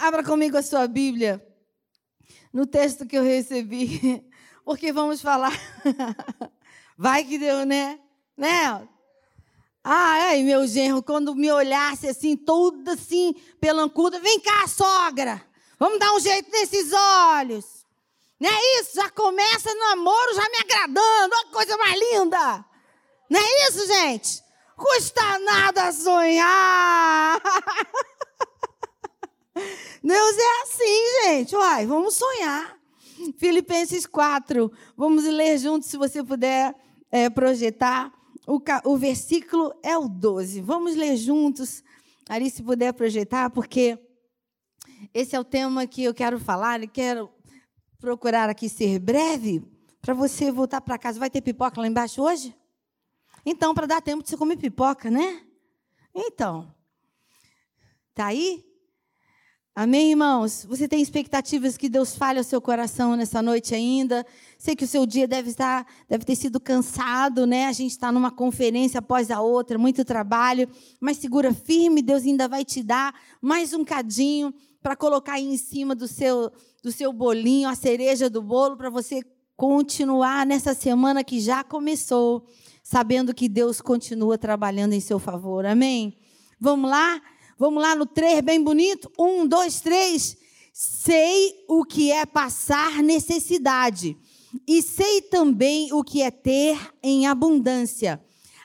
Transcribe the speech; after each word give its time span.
Abra 0.00 0.24
comigo 0.24 0.56
a 0.56 0.62
sua 0.62 0.88
Bíblia 0.88 1.46
no 2.50 2.64
texto 2.64 3.04
que 3.04 3.18
eu 3.18 3.22
recebi, 3.22 4.24
porque 4.64 4.94
vamos 4.94 5.20
falar. 5.20 5.52
Vai 6.96 7.22
que 7.22 7.38
deu, 7.38 7.66
né? 7.66 8.00
Né? 8.34 8.88
Ai, 9.84 10.42
meu 10.42 10.66
genro, 10.66 11.02
quando 11.02 11.34
me 11.34 11.52
olhasse 11.52 12.08
assim, 12.08 12.34
toda 12.34 12.94
assim, 12.94 13.34
pelancuda, 13.60 14.18
vem 14.20 14.40
cá, 14.40 14.66
sogra, 14.66 15.46
vamos 15.78 15.98
dar 15.98 16.14
um 16.14 16.20
jeito 16.20 16.50
nesses 16.50 16.90
olhos. 16.94 17.84
Não 18.40 18.48
é 18.48 18.80
isso? 18.80 18.94
Já 18.94 19.10
começa 19.10 19.74
no 19.74 19.80
namoro 19.80 20.34
já 20.34 20.48
me 20.48 20.56
agradando, 20.60 21.34
olha 21.34 21.44
que 21.44 21.52
coisa 21.52 21.76
mais 21.76 22.00
linda. 22.00 22.64
Não 23.28 23.38
é 23.38 23.68
isso, 23.68 23.86
gente? 23.86 24.42
Custa 24.78 25.38
nada 25.40 25.92
sonhar. 25.92 27.38
Deus 30.02 30.36
é 30.38 30.62
assim, 30.62 31.24
gente. 31.24 31.56
Uai, 31.56 31.86
vamos 31.86 32.14
sonhar. 32.14 32.78
Filipenses 33.36 34.06
4. 34.06 34.70
Vamos 34.96 35.24
ler 35.24 35.58
juntos, 35.58 35.88
se 35.88 35.96
você 35.96 36.22
puder 36.22 36.74
é, 37.10 37.28
projetar. 37.28 38.12
O, 38.46 38.60
o 38.84 38.96
versículo 38.96 39.72
é 39.82 39.96
o 39.96 40.08
12. 40.08 40.60
Vamos 40.60 40.96
ler 40.96 41.16
juntos, 41.16 41.84
ali, 42.28 42.50
se 42.50 42.62
puder 42.62 42.92
projetar, 42.94 43.50
porque 43.50 43.98
esse 45.12 45.36
é 45.36 45.40
o 45.40 45.44
tema 45.44 45.86
que 45.86 46.04
eu 46.04 46.14
quero 46.14 46.38
falar 46.38 46.82
e 46.82 46.88
quero 46.88 47.30
procurar 47.98 48.48
aqui 48.48 48.68
ser 48.68 48.98
breve 48.98 49.62
para 50.00 50.14
você 50.14 50.50
voltar 50.50 50.80
para 50.80 50.98
casa. 50.98 51.18
Vai 51.20 51.30
ter 51.30 51.42
pipoca 51.42 51.80
lá 51.80 51.86
embaixo 51.86 52.22
hoje? 52.22 52.56
Então, 53.44 53.74
para 53.74 53.86
dar 53.86 54.00
tempo 54.00 54.22
de 54.22 54.28
você 54.28 54.36
comer 54.36 54.56
pipoca, 54.56 55.10
né? 55.10 55.42
Então, 56.14 56.74
tá 58.14 58.26
aí? 58.26 58.64
Amém, 59.82 60.10
irmãos? 60.10 60.66
Você 60.68 60.86
tem 60.86 61.00
expectativas 61.00 61.78
que 61.78 61.88
Deus 61.88 62.14
fale 62.14 62.36
ao 62.36 62.44
seu 62.44 62.60
coração 62.60 63.16
nessa 63.16 63.40
noite 63.40 63.74
ainda? 63.74 64.26
Sei 64.58 64.76
que 64.76 64.84
o 64.84 64.86
seu 64.86 65.06
dia 65.06 65.26
deve 65.26 65.48
estar, 65.48 65.86
deve 66.06 66.22
ter 66.22 66.36
sido 66.36 66.60
cansado, 66.60 67.46
né? 67.46 67.64
A 67.64 67.72
gente 67.72 67.92
está 67.92 68.12
numa 68.12 68.30
conferência 68.30 68.98
após 68.98 69.30
a 69.30 69.40
outra, 69.40 69.78
muito 69.78 70.04
trabalho, 70.04 70.68
mas 71.00 71.16
segura 71.16 71.54
firme, 71.54 72.02
Deus 72.02 72.24
ainda 72.24 72.46
vai 72.46 72.62
te 72.62 72.82
dar 72.82 73.14
mais 73.40 73.72
um 73.72 73.82
cadinho 73.82 74.52
para 74.82 74.94
colocar 74.94 75.36
aí 75.36 75.46
em 75.46 75.56
cima 75.56 75.94
do 75.94 76.06
seu, 76.06 76.52
do 76.82 76.92
seu 76.92 77.10
bolinho, 77.10 77.66
a 77.66 77.74
cereja 77.74 78.28
do 78.28 78.42
bolo, 78.42 78.76
para 78.76 78.90
você 78.90 79.22
continuar 79.56 80.44
nessa 80.44 80.74
semana 80.74 81.24
que 81.24 81.40
já 81.40 81.64
começou, 81.64 82.44
sabendo 82.82 83.32
que 83.32 83.48
Deus 83.48 83.80
continua 83.80 84.36
trabalhando 84.36 84.92
em 84.92 85.00
seu 85.00 85.18
favor. 85.18 85.64
Amém? 85.64 86.18
Vamos 86.60 86.90
lá? 86.90 87.18
Vamos 87.60 87.82
lá 87.82 87.94
no 87.94 88.06
3, 88.06 88.40
bem 88.40 88.64
bonito? 88.64 89.12
Um, 89.18 89.46
dois, 89.46 89.82
três. 89.82 90.34
Sei 90.72 91.62
o 91.68 91.84
que 91.84 92.10
é 92.10 92.24
passar 92.24 93.02
necessidade, 93.02 94.16
e 94.66 94.80
sei 94.80 95.20
também 95.20 95.92
o 95.92 96.02
que 96.02 96.22
é 96.22 96.30
ter 96.30 96.78
em 97.02 97.26
abundância. 97.26 98.18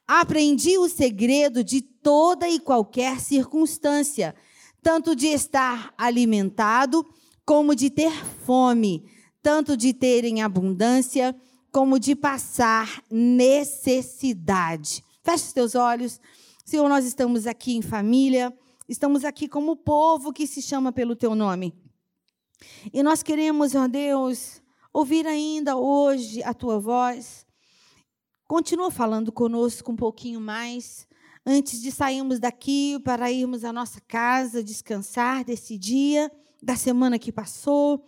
Aprendi 0.07 0.77
o 0.77 0.87
segredo 0.87 1.61
de 1.61 1.81
toda 1.81 2.47
e 2.47 2.57
qualquer 2.57 3.19
circunstância, 3.19 4.33
tanto 4.81 5.13
de 5.13 5.27
estar 5.27 5.93
alimentado, 5.97 7.05
como 7.45 7.75
de 7.75 7.89
ter 7.89 8.13
fome, 8.45 9.03
tanto 9.43 9.75
de 9.75 9.93
ter 9.93 10.23
em 10.23 10.41
abundância, 10.41 11.35
como 11.69 11.99
de 11.99 12.15
passar 12.15 13.03
necessidade. 13.11 15.03
Feche 15.21 15.47
os 15.47 15.51
teus 15.51 15.75
olhos. 15.75 16.21
Senhor, 16.63 16.87
nós 16.87 17.03
estamos 17.03 17.45
aqui 17.45 17.75
em 17.75 17.81
família 17.81 18.57
Estamos 18.87 19.25
aqui 19.25 19.47
como 19.47 19.75
povo 19.75 20.31
que 20.31 20.45
se 20.45 20.61
chama 20.61 20.91
pelo 20.91 21.15
teu 21.15 21.33
nome. 21.33 21.73
E 22.93 23.01
nós 23.01 23.23
queremos, 23.23 23.73
ó 23.73 23.87
Deus, 23.87 24.61
ouvir 24.93 25.25
ainda 25.25 25.75
hoje 25.75 26.43
a 26.43 26.53
tua 26.53 26.79
voz. 26.79 27.47
Continua 28.47 28.91
falando 28.91 29.31
conosco 29.31 29.91
um 29.91 29.95
pouquinho 29.95 30.39
mais, 30.39 31.07
antes 31.43 31.81
de 31.81 31.91
sairmos 31.91 32.39
daqui 32.39 32.99
para 33.03 33.31
irmos 33.31 33.63
à 33.63 33.73
nossa 33.73 33.99
casa, 34.01 34.63
descansar 34.63 35.43
desse 35.43 35.79
dia, 35.79 36.31
da 36.61 36.75
semana 36.75 37.17
que 37.17 37.31
passou. 37.31 38.05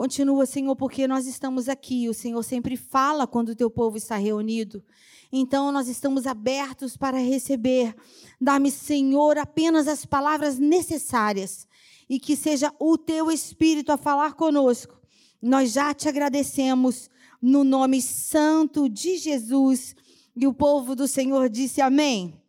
Continua, 0.00 0.46
Senhor, 0.46 0.74
porque 0.76 1.06
nós 1.06 1.26
estamos 1.26 1.68
aqui. 1.68 2.08
O 2.08 2.14
Senhor 2.14 2.42
sempre 2.42 2.74
fala 2.74 3.26
quando 3.26 3.50
o 3.50 3.54
teu 3.54 3.70
povo 3.70 3.98
está 3.98 4.16
reunido. 4.16 4.82
Então 5.30 5.70
nós 5.70 5.88
estamos 5.88 6.26
abertos 6.26 6.96
para 6.96 7.18
receber. 7.18 7.94
Dá-me, 8.40 8.70
Senhor, 8.70 9.36
apenas 9.36 9.86
as 9.86 10.06
palavras 10.06 10.58
necessárias 10.58 11.68
e 12.08 12.18
que 12.18 12.34
seja 12.34 12.72
o 12.78 12.96
teu 12.96 13.30
Espírito 13.30 13.92
a 13.92 13.98
falar 13.98 14.32
conosco. 14.32 14.98
Nós 15.42 15.70
já 15.70 15.92
te 15.92 16.08
agradecemos 16.08 17.10
no 17.42 17.62
nome 17.62 18.00
santo 18.00 18.88
de 18.88 19.18
Jesus. 19.18 19.94
E 20.34 20.46
o 20.46 20.54
povo 20.54 20.96
do 20.96 21.06
Senhor 21.06 21.50
disse 21.50 21.82
amém. 21.82 22.40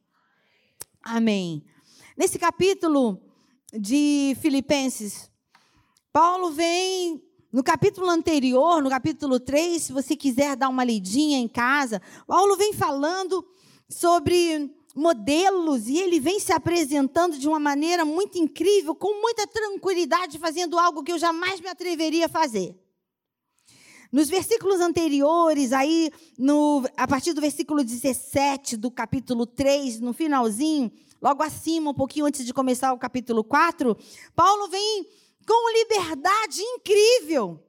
Amém. 1.04 1.66
Nesse 2.16 2.40
capítulo 2.40 3.22
de 3.78 4.38
Filipenses, 4.40 5.30
Paulo 6.14 6.52
vem 6.52 7.22
no 7.52 7.64
capítulo 7.64 8.10
anterior, 8.10 8.82
no 8.82 8.90
capítulo 8.90 9.40
3, 9.40 9.82
se 9.82 9.92
você 9.92 10.16
quiser 10.16 10.56
dar 10.56 10.70
uma 10.70 10.84
lidinha 10.84 11.38
em 11.38 11.48
casa, 11.48 12.02
Paulo 12.26 12.56
vem 12.56 12.74
falando 12.74 13.46
sobre 13.90 14.74
modelos 14.96 15.88
e 15.88 15.98
ele 15.98 16.20
vem 16.20 16.40
se 16.40 16.54
apresentando 16.54 17.38
de 17.38 17.48
uma 17.48 17.60
maneira 17.60 18.06
muito 18.06 18.38
incrível, 18.38 18.96
com 18.96 19.22
muita 19.22 19.46
tranquilidade, 19.48 20.40
fazendo 20.40 20.80
algo 20.80 21.04
que 21.04 21.12
eu 21.12 21.20
jamais 21.20 21.60
me 21.60 21.68
atreveria 21.68 22.28
a 22.28 22.30
fazer. 22.30 22.76
Nos 24.12 24.30
versículos 24.30 24.82
anteriores, 24.82 25.72
aí, 25.72 26.12
no, 26.38 26.86
a 26.98 27.08
partir 27.08 27.34
do 27.34 27.40
versículo 27.40 27.84
17 27.84 28.76
do 28.76 28.92
capítulo 28.92 29.46
3, 29.46 30.02
no 30.02 30.14
finalzinho, 30.14 30.92
logo 31.22 31.42
acima, 31.44 31.92
um 31.92 31.94
pouquinho 31.94 32.26
antes 32.26 32.46
de 32.46 32.54
começar 32.54 32.92
o 32.92 32.98
capítulo 32.98 33.42
4, 33.42 33.98
Paulo 34.36 34.68
vem 34.68 35.08
com 35.52 35.70
liberdade 35.74 36.62
incrível. 36.62 37.62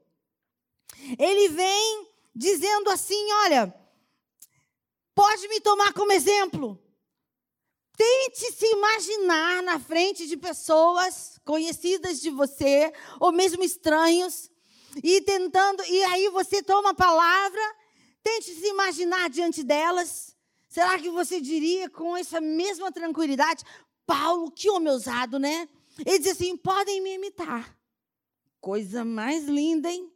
Ele 1.19 1.49
vem 1.49 2.09
dizendo 2.33 2.89
assim: 2.91 3.33
olha, 3.45 3.75
pode 5.13 5.49
me 5.49 5.61
tomar 5.61 5.93
como 5.93 6.13
exemplo. 6.13 6.81
Tente 7.97 8.53
se 8.53 8.67
imaginar 8.67 9.65
na 9.65 9.81
frente 9.81 10.29
de 10.29 10.37
pessoas 10.37 11.41
conhecidas 11.45 12.21
de 12.21 12.31
você, 12.31 12.93
ou 13.19 13.33
mesmo 13.33 13.65
estranhos, 13.65 14.49
e 15.03 15.21
tentando, 15.21 15.85
e 15.85 16.05
aí 16.05 16.29
você 16.29 16.63
toma 16.63 16.91
a 16.91 16.95
palavra, 16.95 17.77
tente 18.23 18.55
se 18.55 18.67
imaginar 18.69 19.29
diante 19.29 19.65
delas. 19.65 20.37
Será 20.69 21.01
que 21.01 21.11
você 21.11 21.41
diria 21.41 21.91
com 21.91 22.17
essa 22.17 22.41
mesma 22.41 22.93
tranquilidade, 22.93 23.65
Paulo, 24.07 24.53
que 24.53 24.71
homem 24.71 24.93
ousado, 24.93 25.41
né? 25.41 25.69
Ele 25.99 26.19
diz 26.19 26.33
assim: 26.33 26.57
podem 26.57 27.01
me 27.01 27.15
imitar. 27.15 27.77
Coisa 28.61 29.05
mais 29.05 29.45
linda, 29.45 29.91
hein? 29.91 30.11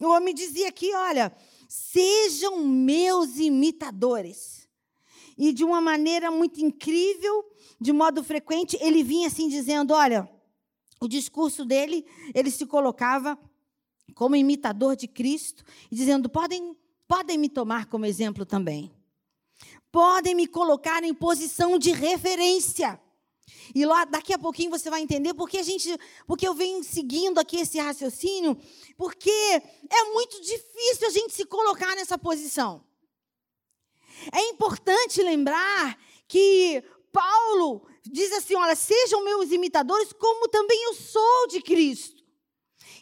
O 0.00 0.06
homem 0.08 0.34
dizia 0.34 0.68
aqui: 0.68 0.94
olha, 0.94 1.34
sejam 1.68 2.64
meus 2.64 3.38
imitadores. 3.38 4.68
E 5.36 5.52
de 5.52 5.64
uma 5.64 5.80
maneira 5.80 6.30
muito 6.30 6.60
incrível, 6.60 7.44
de 7.80 7.92
modo 7.92 8.24
frequente, 8.24 8.76
ele 8.80 9.02
vinha 9.02 9.28
assim 9.28 9.48
dizendo: 9.48 9.94
olha, 9.94 10.28
o 11.00 11.06
discurso 11.06 11.64
dele, 11.64 12.04
ele 12.34 12.50
se 12.50 12.66
colocava 12.66 13.38
como 14.14 14.34
imitador 14.34 14.96
de 14.96 15.06
Cristo, 15.06 15.64
dizendo: 15.90 16.28
podem, 16.28 16.76
podem 17.06 17.38
me 17.38 17.48
tomar 17.48 17.86
como 17.86 18.06
exemplo 18.06 18.44
também. 18.44 18.92
Podem 19.90 20.34
me 20.34 20.46
colocar 20.46 21.02
em 21.02 21.14
posição 21.14 21.78
de 21.78 21.92
referência. 21.92 23.00
E 23.74 23.84
lá 23.84 24.04
daqui 24.04 24.32
a 24.32 24.38
pouquinho 24.38 24.70
você 24.70 24.90
vai 24.90 25.00
entender 25.00 25.34
porque 25.34 25.58
a 25.58 25.62
gente, 25.62 25.96
porque 26.26 26.46
eu 26.46 26.54
venho 26.54 26.82
seguindo 26.82 27.38
aqui 27.38 27.60
esse 27.60 27.78
raciocínio, 27.78 28.56
porque 28.96 29.30
é 29.30 30.04
muito 30.12 30.40
difícil 30.40 31.06
a 31.06 31.10
gente 31.10 31.32
se 31.34 31.44
colocar 31.44 31.94
nessa 31.96 32.18
posição. 32.18 32.84
É 34.32 34.40
importante 34.48 35.22
lembrar 35.22 35.98
que 36.26 36.82
Paulo 37.12 37.86
diz 38.04 38.32
assim: 38.32 38.54
olha, 38.54 38.74
sejam 38.74 39.24
meus 39.24 39.50
imitadores, 39.50 40.12
como 40.12 40.48
também 40.48 40.82
eu 40.84 40.94
sou 40.94 41.46
de 41.48 41.60
Cristo. 41.62 42.17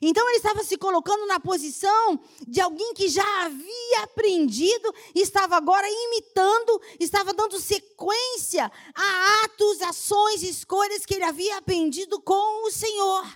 Então 0.01 0.29
ele 0.29 0.39
estava 0.39 0.63
se 0.63 0.77
colocando 0.77 1.27
na 1.27 1.41
posição 1.41 2.21
de 2.47 2.61
alguém 2.61 2.93
que 2.95 3.09
já 3.09 3.45
havia 3.45 4.03
aprendido, 4.03 4.95
estava 5.15 5.57
agora 5.57 5.87
imitando, 5.89 6.81
estava 7.01 7.33
dando 7.33 7.59
sequência 7.59 8.71
a 8.95 9.45
atos, 9.45 9.81
ações, 9.83 10.43
escolhas 10.43 11.07
que 11.07 11.15
ele 11.15 11.25
havia 11.25 11.57
aprendido 11.59 12.21
com 12.21 12.67
o 12.67 12.71
Senhor. 12.71 13.27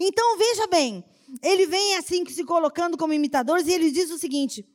Então 0.00 0.36
veja 0.36 0.66
bem, 0.66 1.04
ele 1.42 1.66
vem 1.66 1.96
assim 1.96 2.24
se 2.26 2.44
colocando 2.44 2.96
como 2.96 3.12
imitadores 3.12 3.66
e 3.66 3.72
ele 3.72 3.90
diz 3.90 4.10
o 4.10 4.18
seguinte: 4.18 4.66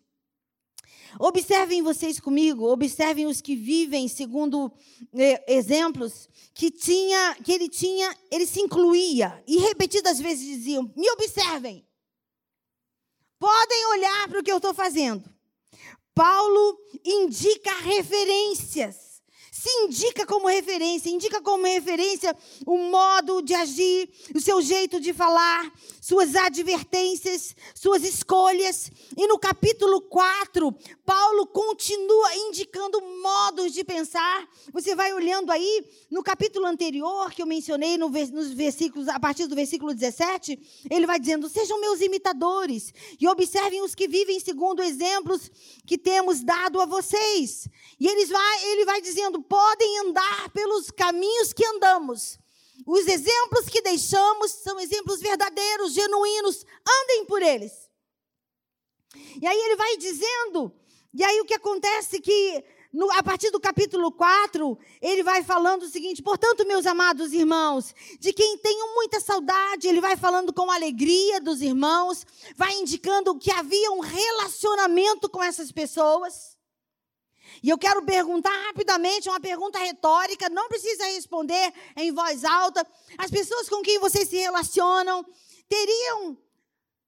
observem 1.20 1.82
vocês 1.82 2.20
comigo, 2.20 2.72
observem 2.72 3.26
os 3.26 3.42
que 3.42 3.56
vivem 3.56 4.08
segundo 4.08 4.72
eh, 5.14 5.44
exemplos 5.54 6.30
que 6.54 6.72
tinha, 6.72 7.36
que 7.44 7.52
ele 7.52 7.70
tinha, 7.70 8.16
ele 8.32 8.46
se 8.46 8.62
incluía 8.62 9.44
e 9.48 9.58
repetidas 9.58 10.20
vezes 10.20 10.46
diziam: 10.46 10.92
"Me 10.96 11.10
observem. 11.12 11.86
Podem 13.40 13.86
olhar 13.88 14.28
para 14.28 14.40
o 14.40 14.44
que 14.44 14.52
eu 14.52 14.58
estou 14.58 14.74
fazendo." 14.74 15.24
Paulo 16.14 16.78
indica 17.06 17.72
referências 17.82 19.08
se 19.58 19.70
indica 19.82 20.24
como 20.24 20.48
referência, 20.48 21.10
indica 21.10 21.42
como 21.42 21.66
referência 21.66 22.36
o 22.66 22.78
modo 22.78 23.42
de 23.42 23.56
agir, 23.56 24.08
o 24.36 24.40
seu 24.40 24.62
jeito 24.62 25.00
de 25.00 25.14
falar, 25.14 25.74
suas 26.08 26.38
advertências, 26.38 27.54
suas 27.76 28.02
escolhas. 28.02 28.90
E 29.18 29.28
no 29.28 29.38
capítulo 29.38 30.00
4, 30.00 30.74
Paulo 31.06 31.48
continua 31.48 32.34
indicando 32.48 33.02
modos 33.02 33.74
de 33.74 33.84
pensar. 33.84 34.48
Você 34.72 34.96
vai 34.96 35.12
olhando 35.12 35.52
aí 35.52 35.86
no 36.10 36.24
capítulo 36.24 36.66
anterior, 36.66 37.30
que 37.32 37.42
eu 37.42 37.46
mencionei 37.46 37.98
no, 37.98 38.08
nos 38.08 38.54
versículos, 38.54 39.10
a 39.10 39.20
partir 39.20 39.48
do 39.48 39.56
versículo 39.56 39.94
17, 39.94 40.58
ele 40.90 41.06
vai 41.06 41.20
dizendo: 41.20 41.50
Sejam 41.50 41.82
meus 41.82 42.00
imitadores 42.00 42.94
e 43.20 43.28
observem 43.28 43.82
os 43.82 43.94
que 43.94 44.08
vivem 44.08 44.40
segundo 44.40 44.82
exemplos 44.82 45.52
que 45.86 45.98
temos 45.98 46.42
dado 46.42 46.80
a 46.80 46.86
vocês. 46.86 47.68
E 48.00 48.08
eles 48.08 48.30
vai, 48.30 48.66
ele 48.68 48.86
vai 48.86 49.02
dizendo: 49.02 49.42
podem 49.42 50.00
andar 50.08 50.50
pelos 50.52 50.90
caminhos 50.90 51.52
que 51.52 51.66
andamos. 51.66 52.40
Os 52.88 53.06
exemplos 53.06 53.68
que 53.68 53.82
deixamos 53.82 54.50
são 54.52 54.80
exemplos 54.80 55.20
verdadeiros, 55.20 55.92
genuínos. 55.92 56.66
Andem 57.04 57.26
por 57.26 57.42
eles. 57.42 57.74
E 59.42 59.46
aí 59.46 59.60
ele 59.60 59.76
vai 59.76 59.98
dizendo, 59.98 60.74
e 61.14 61.22
aí 61.22 61.42
o 61.42 61.46
que 61.46 61.54
acontece 61.54 62.22
que 62.22 62.64
no, 62.94 63.12
a 63.12 63.22
partir 63.22 63.52
do 63.52 63.60
capítulo 63.60 64.10
4, 64.10 64.78
ele 65.02 65.22
vai 65.22 65.44
falando 65.44 65.84
o 65.84 65.90
seguinte: 65.90 66.24
portanto, 66.24 66.66
meus 66.66 66.86
amados 66.86 67.34
irmãos, 67.34 67.94
de 68.22 68.32
quem 68.32 68.58
tenho 68.58 68.96
muita 68.96 69.20
saudade, 69.20 69.88
ele 69.88 70.00
vai 70.00 70.16
falando 70.16 70.54
com 70.54 70.72
alegria 70.72 71.42
dos 71.42 71.62
irmãos, 71.62 72.26
vai 72.56 72.74
indicando 72.76 73.38
que 73.38 73.52
havia 73.52 73.92
um 73.92 74.00
relacionamento 74.00 75.30
com 75.30 75.44
essas 75.44 75.74
pessoas. 75.74 76.57
E 77.64 77.70
eu 77.70 77.78
quero 77.78 78.04
perguntar 78.04 78.56
rapidamente, 78.68 79.30
uma 79.30 79.40
pergunta 79.40 79.80
retórica, 79.80 80.50
não 80.50 80.68
precisa 80.68 81.06
responder 81.06 81.74
em 81.96 82.12
voz 82.12 82.44
alta. 82.44 82.86
As 83.18 83.32
pessoas 83.32 83.70
com 83.70 83.82
quem 83.82 84.00
vocês 84.00 84.28
se 84.28 84.38
relacionam 84.38 85.26
teriam 85.68 86.38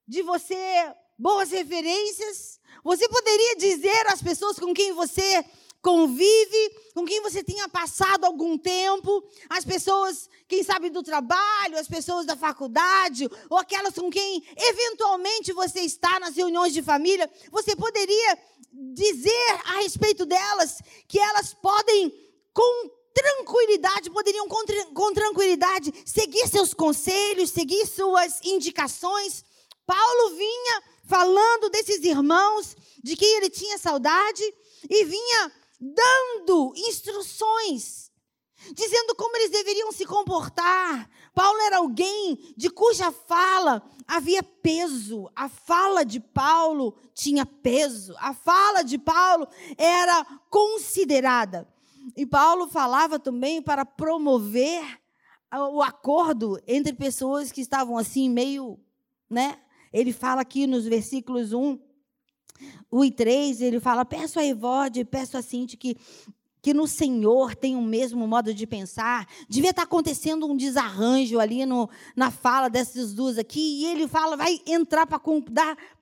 de 0.08 0.22
você 0.22 0.94
boas 1.18 1.52
referências? 1.52 2.60
Você 2.84 3.08
poderia 3.10 3.56
dizer 3.58 4.08
às 4.08 4.22
pessoas 4.22 4.58
com 4.58 4.74
quem 4.74 4.94
você 4.94 5.46
convive, 5.82 6.76
com 6.94 7.06
quem 7.06 7.22
você 7.22 7.44
tenha 7.44 7.68
passado 7.70 8.26
algum 8.26 8.58
tempo, 8.58 9.24
as 9.50 9.64
pessoas, 9.64 10.30
quem 10.48 10.64
sabe, 10.64 10.90
do 10.90 11.02
trabalho, 11.02 11.78
as 11.78 11.88
pessoas 11.88 12.26
da 12.26 12.36
faculdade, 12.36 13.30
ou 13.50 13.58
aquelas 13.58 13.94
com 13.94 14.10
quem 14.10 14.44
eventualmente 14.58 15.54
você 15.54 15.82
está 15.82 16.20
nas 16.20 16.36
reuniões 16.36 16.74
de 16.74 16.82
família, 16.82 17.30
você 17.52 17.76
poderia 17.76 18.38
dizer 18.94 19.60
a 19.66 19.82
respeito 19.82 20.26
delas 20.26 20.80
que 21.08 21.20
elas 21.20 21.54
podem, 21.54 22.14
com 22.54 23.00
tranquilidade, 23.14 24.10
poderiam 24.10 24.48
com, 24.48 24.64
com 24.94 25.14
tranquilidade 25.14 25.94
seguir 26.06 26.48
seus 26.48 26.74
conselhos, 26.74 27.52
seguir 27.52 27.86
suas 27.86 28.40
indicações. 28.44 29.44
Paulo 29.86 30.36
vinha 30.36 30.84
falando 31.06 31.70
desses 31.70 32.04
irmãos 32.04 32.76
de 33.04 33.16
quem 33.16 33.38
ele 33.38 33.50
tinha 33.50 33.78
saudade 33.78 34.44
e 34.90 35.04
vinha 35.04 35.52
dando 35.80 36.74
instruções, 36.76 38.12
dizendo 38.74 39.16
como 39.16 39.36
eles 39.38 39.52
deveriam 39.52 39.92
se 39.92 40.06
comportar. 40.06 41.10
Paulo 41.34 41.60
era 41.62 41.78
alguém 41.78 42.54
de 42.58 42.70
cuja 42.70 43.12
fala 43.12 43.82
havia 44.06 44.44
peso. 44.44 45.30
A 45.36 45.48
fala 45.48 46.04
de 46.04 46.20
Paulo 46.20 46.96
tinha 47.14 47.46
peso. 47.46 48.16
A 48.18 48.34
fala 48.34 48.84
de 48.84 48.98
Paulo 48.98 49.48
era 49.78 50.26
considerada. 50.50 51.68
E 52.18 52.26
Paulo 52.26 52.68
falava 52.68 53.20
também 53.20 53.62
para 53.62 53.86
promover 53.86 55.00
o 55.72 55.82
acordo 55.82 56.62
entre 56.68 56.94
pessoas 56.94 57.52
que 57.52 57.62
estavam 57.62 57.98
assim 57.98 58.30
meio, 58.30 58.80
né? 59.30 59.60
Ele 59.92 60.14
fala 60.14 60.42
aqui 60.42 60.68
nos 60.68 60.86
versículos 60.86 61.54
1 61.54 61.80
1 62.92 63.06
e 63.06 63.12
3, 63.12 63.62
ele 63.62 63.80
fala: 63.80 64.04
Peço 64.06 64.40
a 64.40 64.46
Evode, 64.46 65.06
peço 65.06 65.38
a 65.38 65.42
Cinti 65.42 65.78
que 65.78 65.96
que 66.62 66.74
no 66.74 66.88
Senhor 66.88 67.56
tem 67.56 67.76
o 67.76 67.82
mesmo 67.82 68.28
modo 68.28 68.54
de 68.54 68.68
pensar. 68.68 69.28
Devia 69.48 69.70
estar 69.70 69.84
acontecendo 69.84 70.46
um 70.46 70.58
desarranjo 70.58 71.40
ali 71.40 71.66
no, 71.66 71.90
na 72.16 72.32
fala 72.32 72.70
dessas 72.70 73.14
duas 73.14 73.38
aqui. 73.38 73.82
E 73.82 73.86
ele 73.86 74.08
fala, 74.08 74.36
vai 74.36 74.60
entrar 74.68 75.08
para 75.08 75.20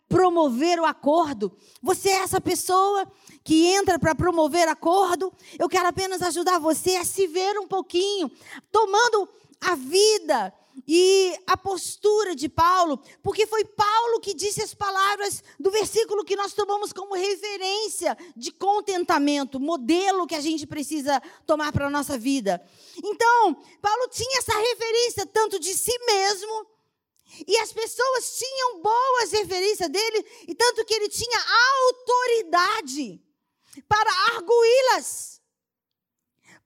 promover 0.10 0.80
o 0.80 0.86
acordo. 0.86 1.56
Você 1.82 2.10
é 2.10 2.24
essa 2.24 2.42
pessoa 2.42 3.06
que 3.44 3.68
entra 3.68 4.00
para 4.00 4.16
promover 4.16 4.68
acordo. 4.68 5.32
Eu 5.60 5.70
quero 5.70 5.88
apenas 5.88 6.22
ajudar 6.22 6.60
você 6.60 6.96
a 6.96 7.06
se 7.06 7.28
ver 7.28 7.58
um 7.60 7.68
pouquinho, 7.68 8.32
tomando 8.72 9.30
a 9.62 9.76
vida 9.76 10.54
e 10.86 11.38
a 11.48 11.56
postura 11.56 12.36
de 12.36 12.50
Paulo, 12.50 13.02
porque 13.24 13.48
foi 13.48 13.64
Paulo 13.64 14.20
que 14.20 14.34
disse 14.34 14.62
as 14.62 14.74
palavras 14.74 15.44
do 15.60 15.72
versículo 15.72 16.26
que 16.26 16.36
nós 16.36 16.54
tomamos 16.54 16.92
como 16.92 17.16
referência 17.16 18.18
de 18.36 18.52
contentamento, 18.52 19.60
modelo 19.60 20.28
que 20.28 20.36
a 20.36 20.42
gente 20.42 20.68
precisa 20.68 21.22
tomar 21.46 21.72
para 21.72 21.88
a 21.88 21.90
nossa 21.90 22.18
vida. 22.18 22.62
Então, 23.04 23.56
Paulo 23.82 24.08
tinha 24.10 24.40
essa 24.40 24.58
referência 24.58 25.26
tanto 25.26 25.60
de 25.60 25.74
si 25.74 25.98
mesmo, 26.06 26.68
e 27.48 27.58
as 27.58 27.72
pessoas 27.74 28.38
tinham 28.38 28.82
boas 28.82 29.32
referências 29.32 29.90
dele, 29.90 30.26
e 30.48 30.54
tanto 30.54 30.86
que 30.86 30.94
ele 30.94 31.10
tinha 31.10 31.40
autoridade 31.88 33.22
para 33.88 34.12
arguí-las 34.36 35.37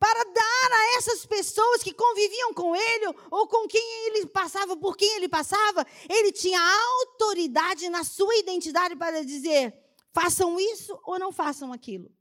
para 0.01 0.23
dar 0.23 0.71
a 0.73 0.97
essas 0.97 1.27
pessoas 1.27 1.83
que 1.83 1.93
conviviam 1.93 2.55
com 2.55 2.75
ele 2.75 3.15
ou 3.29 3.47
com 3.47 3.67
quem 3.67 4.07
ele 4.07 4.25
passava, 4.25 4.75
por 4.75 4.97
quem 4.97 5.17
ele 5.17 5.29
passava, 5.29 5.85
ele 6.09 6.31
tinha 6.31 6.59
autoridade 6.59 7.87
na 7.87 8.03
sua 8.03 8.35
identidade 8.37 8.95
para 8.95 9.23
dizer: 9.23 9.71
façam 10.11 10.59
isso 10.59 10.99
ou 11.05 11.19
não 11.19 11.31
façam 11.31 11.71
aquilo. 11.71 12.11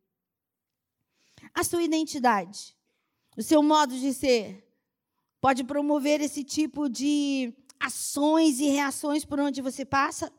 A 1.54 1.64
sua 1.64 1.82
identidade, 1.82 2.76
o 3.34 3.42
seu 3.42 3.62
modo 3.62 3.98
de 3.98 4.12
ser, 4.12 4.62
pode 5.40 5.64
promover 5.64 6.20
esse 6.20 6.44
tipo 6.44 6.86
de 6.86 7.50
ações 7.80 8.60
e 8.60 8.68
reações 8.68 9.24
por 9.24 9.40
onde 9.40 9.62
você 9.62 9.86
passa. 9.86 10.30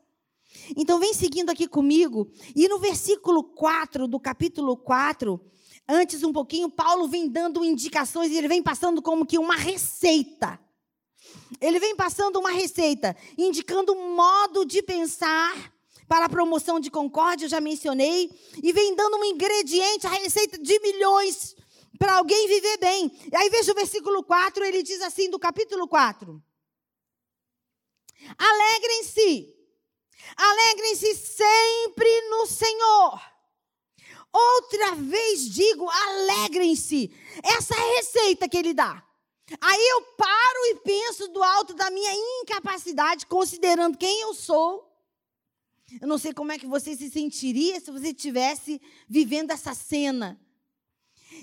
Então, 0.76 1.00
vem 1.00 1.12
seguindo 1.12 1.50
aqui 1.50 1.66
comigo. 1.66 2.30
E 2.54 2.68
no 2.68 2.78
versículo 2.78 3.42
4 3.42 4.06
do 4.06 4.20
capítulo 4.20 4.76
4, 4.76 5.40
Antes, 5.88 6.22
um 6.22 6.32
pouquinho, 6.32 6.70
Paulo 6.70 7.08
vem 7.08 7.28
dando 7.28 7.64
indicações 7.64 8.30
e 8.30 8.38
ele 8.38 8.48
vem 8.48 8.62
passando 8.62 9.02
como 9.02 9.26
que 9.26 9.38
uma 9.38 9.56
receita. 9.56 10.58
Ele 11.60 11.78
vem 11.78 11.94
passando 11.94 12.38
uma 12.38 12.50
receita, 12.50 13.16
indicando 13.36 13.92
um 13.92 14.14
modo 14.14 14.64
de 14.64 14.82
pensar 14.82 15.72
para 16.08 16.26
a 16.26 16.28
promoção 16.28 16.78
de 16.78 16.90
concórdia, 16.90 17.46
eu 17.46 17.48
já 17.50 17.60
mencionei, 17.60 18.30
e 18.62 18.72
vem 18.72 18.94
dando 18.94 19.16
um 19.16 19.24
ingrediente, 19.24 20.06
a 20.06 20.10
receita 20.10 20.58
de 20.58 20.78
milhões 20.80 21.56
para 21.98 22.16
alguém 22.16 22.48
viver 22.48 22.78
bem. 22.78 23.10
E 23.32 23.36
aí 23.36 23.48
veja 23.48 23.72
o 23.72 23.74
versículo 23.74 24.22
4, 24.22 24.64
ele 24.64 24.82
diz 24.82 25.00
assim 25.00 25.30
do 25.30 25.38
capítulo 25.38 25.88
4. 25.88 26.42
Alegrem-se, 28.36 29.54
alegrem-se 30.36 31.14
sempre 31.16 32.28
no 32.28 32.46
Senhor. 32.46 33.31
Outra 34.32 34.94
vez 34.94 35.48
digo, 35.50 35.88
alegrem-se. 35.88 37.10
Essa 37.42 37.74
é 37.74 37.78
a 37.78 37.96
receita 37.96 38.48
que 38.48 38.56
ele 38.56 38.72
dá. 38.72 39.04
Aí 39.60 39.88
eu 39.90 40.02
paro 40.16 40.66
e 40.66 40.76
penso 40.76 41.28
do 41.28 41.42
alto 41.42 41.74
da 41.74 41.90
minha 41.90 42.14
incapacidade, 42.40 43.26
considerando 43.26 43.98
quem 43.98 44.22
eu 44.22 44.32
sou. 44.32 44.88
Eu 46.00 46.08
não 46.08 46.16
sei 46.16 46.32
como 46.32 46.52
é 46.52 46.58
que 46.58 46.66
você 46.66 46.96
se 46.96 47.10
sentiria 47.10 47.78
se 47.78 47.90
você 47.90 48.08
estivesse 48.08 48.80
vivendo 49.06 49.50
essa 49.50 49.74
cena. 49.74 50.40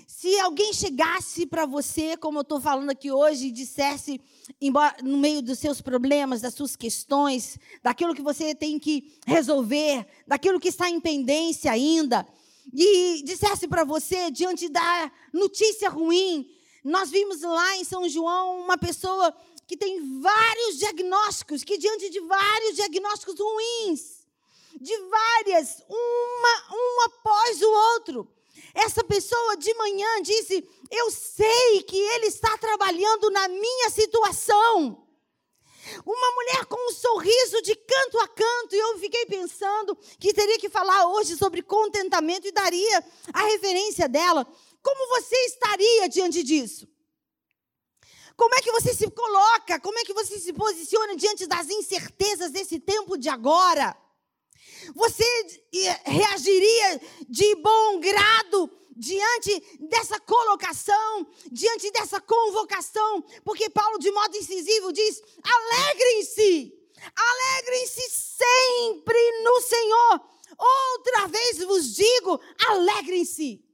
Se 0.06 0.38
alguém 0.40 0.72
chegasse 0.72 1.46
para 1.46 1.66
você, 1.66 2.16
como 2.16 2.38
eu 2.38 2.42
estou 2.42 2.60
falando 2.60 2.90
aqui 2.90 3.10
hoje, 3.10 3.46
e 3.46 3.52
dissesse, 3.52 4.20
embora, 4.60 4.96
no 5.02 5.18
meio 5.18 5.42
dos 5.42 5.58
seus 5.58 5.80
problemas, 5.80 6.40
das 6.40 6.54
suas 6.54 6.76
questões, 6.76 7.58
daquilo 7.82 8.14
que 8.14 8.22
você 8.22 8.54
tem 8.54 8.78
que 8.78 9.18
resolver, 9.26 10.06
daquilo 10.26 10.60
que 10.60 10.68
está 10.68 10.88
em 10.88 11.00
pendência 11.00 11.70
ainda, 11.70 12.26
e 12.72 13.22
dissesse 13.24 13.66
para 13.66 13.84
você, 13.84 14.30
diante 14.30 14.68
da 14.68 15.10
notícia 15.32 15.88
ruim, 15.88 16.50
nós 16.84 17.10
vimos 17.10 17.42
lá 17.42 17.76
em 17.76 17.84
São 17.84 18.08
João 18.08 18.60
uma 18.60 18.78
pessoa 18.78 19.34
que 19.66 19.76
tem 19.76 20.20
vários 20.20 20.78
diagnósticos, 20.78 21.62
que 21.62 21.78
diante 21.78 22.10
de 22.10 22.20
vários 22.20 22.76
diagnósticos 22.76 23.38
ruins, 23.38 24.26
de 24.80 24.96
várias, 25.08 25.82
uma, 25.88 26.74
um 26.74 27.02
após 27.06 27.62
o 27.62 27.70
outro. 27.70 28.28
Essa 28.74 29.02
pessoa 29.04 29.56
de 29.56 29.72
manhã 29.74 30.22
disse: 30.22 30.68
Eu 30.90 31.10
sei 31.10 31.82
que 31.82 31.96
ele 31.96 32.26
está 32.26 32.56
trabalhando 32.58 33.30
na 33.30 33.48
minha 33.48 33.90
situação. 33.90 35.06
Uma 36.04 36.30
mulher 36.32 36.64
com 36.66 36.88
um 36.88 36.92
sorriso 36.92 37.62
de 37.62 37.74
canto 37.74 38.18
a 38.18 38.28
canto, 38.28 38.74
e 38.74 38.78
eu 38.78 38.98
fiquei 38.98 39.26
pensando 39.26 39.96
que 40.18 40.32
teria 40.32 40.58
que 40.58 40.68
falar 40.68 41.06
hoje 41.06 41.36
sobre 41.36 41.62
contentamento 41.62 42.46
e 42.48 42.52
daria 42.52 43.04
a 43.32 43.42
referência 43.44 44.08
dela. 44.08 44.46
Como 44.82 45.20
você 45.20 45.36
estaria 45.46 46.08
diante 46.08 46.42
disso? 46.42 46.88
Como 48.36 48.54
é 48.54 48.62
que 48.62 48.72
você 48.72 48.94
se 48.94 49.10
coloca? 49.10 49.78
Como 49.80 49.98
é 49.98 50.04
que 50.04 50.14
você 50.14 50.38
se 50.38 50.52
posiciona 50.54 51.14
diante 51.14 51.46
das 51.46 51.68
incertezas 51.68 52.50
desse 52.50 52.80
tempo 52.80 53.18
de 53.18 53.28
agora? 53.28 53.94
Você 54.94 55.24
reagiria 56.04 57.00
de 57.28 57.54
bom 57.56 58.00
grado 58.00 58.79
diante 59.00 59.78
dessa 59.88 60.20
colocação, 60.20 61.26
diante 61.50 61.90
dessa 61.90 62.20
convocação? 62.20 63.22
Porque 63.42 63.70
Paulo, 63.70 63.98
de 63.98 64.10
modo 64.10 64.36
incisivo, 64.36 64.92
diz: 64.92 65.22
alegrem-se, 65.42 66.72
alegrem-se 67.16 68.10
sempre 68.10 69.42
no 69.42 69.60
Senhor. 69.62 70.20
Outra 70.58 71.28
vez 71.28 71.58
vos 71.64 71.94
digo: 71.94 72.38
alegrem-se. 72.68 73.64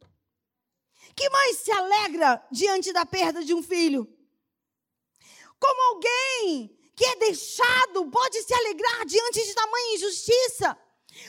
Que 1.17 1.29
mãe 1.31 1.55
se 1.55 1.73
alegra 1.73 2.47
diante 2.53 2.93
da 2.93 3.05
perda 3.05 3.43
de 3.43 3.53
um 3.53 3.63
filho? 3.63 4.07
Como 5.59 5.95
alguém 5.95 6.79
que 6.95 7.05
é 7.05 7.17
deixado 7.17 8.11
pode 8.11 8.43
se 8.43 8.55
alegrar 8.55 9.05
diante 9.07 9.43
de 9.45 9.55
tamanha 9.55 9.95
injustiça? 9.95 10.79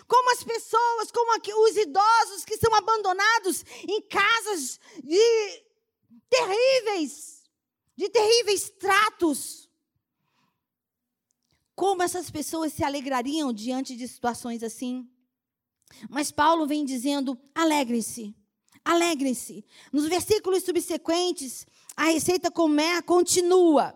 Como 0.08 0.32
as 0.32 0.44
pessoas, 0.44 1.12
como 1.12 1.32
os 1.66 1.78
idosos 1.78 2.46
que 2.46 2.58
são 2.58 2.74
abandonados 2.74 3.64
em 3.88 4.02
casas 4.02 4.80
de 5.04 5.64
terríveis, 6.30 7.44
de 7.96 8.10
terríveis 8.10 8.70
tratos. 8.70 9.70
Como 11.76 12.02
essas 12.02 12.32
pessoas 12.32 12.74
se 12.74 12.84
alegrariam 12.84 13.54
diante 13.54 13.96
de 13.96 14.08
situações 14.08 14.64
assim? 14.64 15.08
Mas 16.10 16.32
Paulo 16.32 16.68
vem 16.68 16.84
dizendo: 16.84 17.40
alegrem-se, 17.54 18.36
alegrem-se. 18.84 19.66
Nos 19.92 20.08
versículos 20.08 20.64
subsequentes, 20.64 21.66
a 21.96 22.06
receita 22.06 22.52
comé, 22.52 23.02
continua 23.02 23.96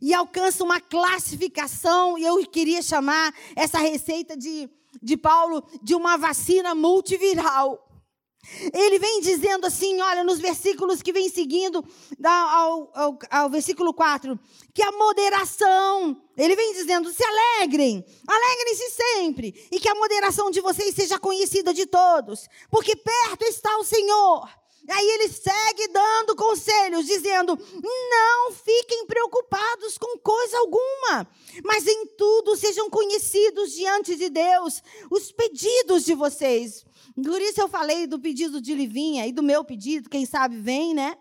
e 0.00 0.14
alcança 0.14 0.64
uma 0.64 0.80
classificação, 0.80 2.16
e 2.16 2.24
eu 2.24 2.38
queria 2.46 2.80
chamar 2.80 3.34
essa 3.54 3.78
receita 3.78 4.36
de, 4.36 4.70
de 5.00 5.16
Paulo 5.16 5.64
de 5.82 5.94
uma 5.94 6.16
vacina 6.16 6.74
multiviral. 6.74 7.88
Ele 8.74 8.98
vem 8.98 9.20
dizendo 9.20 9.66
assim, 9.66 10.00
olha, 10.00 10.24
nos 10.24 10.40
versículos 10.40 11.00
que 11.00 11.12
vem 11.12 11.28
seguindo, 11.28 11.84
ao, 12.24 12.90
ao, 12.92 13.18
ao, 13.30 13.48
versículo 13.48 13.94
4, 13.94 14.38
que 14.74 14.82
a 14.82 14.90
moderação, 14.90 16.20
ele 16.36 16.56
vem 16.56 16.72
dizendo, 16.72 17.12
se 17.12 17.22
alegrem, 17.22 18.04
alegrem-se 18.26 18.90
sempre, 18.90 19.68
e 19.70 19.78
que 19.78 19.88
a 19.88 19.94
moderação 19.94 20.50
de 20.50 20.60
vocês 20.60 20.92
seja 20.92 21.20
conhecida 21.20 21.72
de 21.72 21.86
todos, 21.86 22.48
porque 22.68 22.96
perto 22.96 23.44
está 23.44 23.78
o 23.78 23.84
Senhor. 23.84 24.61
Aí 24.88 25.10
ele 25.10 25.28
segue 25.28 25.88
dando 25.88 26.34
conselhos, 26.34 27.06
dizendo: 27.06 27.56
não 27.56 28.52
fiquem 28.52 29.06
preocupados 29.06 29.96
com 29.96 30.18
coisa 30.18 30.58
alguma, 30.58 31.28
mas 31.64 31.86
em 31.86 32.06
tudo 32.16 32.56
sejam 32.56 32.90
conhecidos 32.90 33.72
diante 33.72 34.16
de 34.16 34.28
Deus 34.28 34.82
os 35.10 35.30
pedidos 35.30 36.04
de 36.04 36.14
vocês. 36.14 36.84
Por 37.14 37.40
isso 37.40 37.60
eu 37.60 37.68
falei 37.68 38.06
do 38.06 38.18
pedido 38.18 38.60
de 38.60 38.74
Livinha 38.74 39.26
e 39.26 39.32
do 39.32 39.42
meu 39.42 39.64
pedido, 39.64 40.10
quem 40.10 40.26
sabe 40.26 40.56
vem, 40.56 40.94
né? 40.94 41.16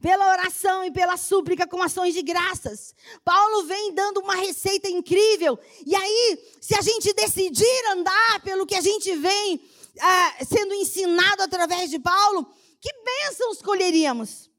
Pela 0.00 0.30
oração 0.30 0.84
e 0.84 0.92
pela 0.92 1.16
súplica 1.16 1.66
com 1.66 1.82
ações 1.82 2.14
de 2.14 2.22
graças. 2.22 2.94
Paulo 3.24 3.64
vem 3.64 3.92
dando 3.92 4.20
uma 4.20 4.36
receita 4.36 4.88
incrível. 4.88 5.58
E 5.84 5.94
aí, 5.94 6.38
se 6.60 6.74
a 6.76 6.80
gente 6.80 7.12
decidir 7.14 7.86
andar 7.90 8.40
pelo 8.42 8.66
que 8.66 8.76
a 8.76 8.80
gente 8.80 9.14
vem 9.16 9.60
ah, 10.00 10.36
sendo 10.48 10.74
ensinado 10.74 11.42
através 11.42 11.90
de 11.90 11.98
Paulo, 11.98 12.46
que 12.80 12.90
bênçãos 13.04 13.60
colheríamos? 13.62 14.50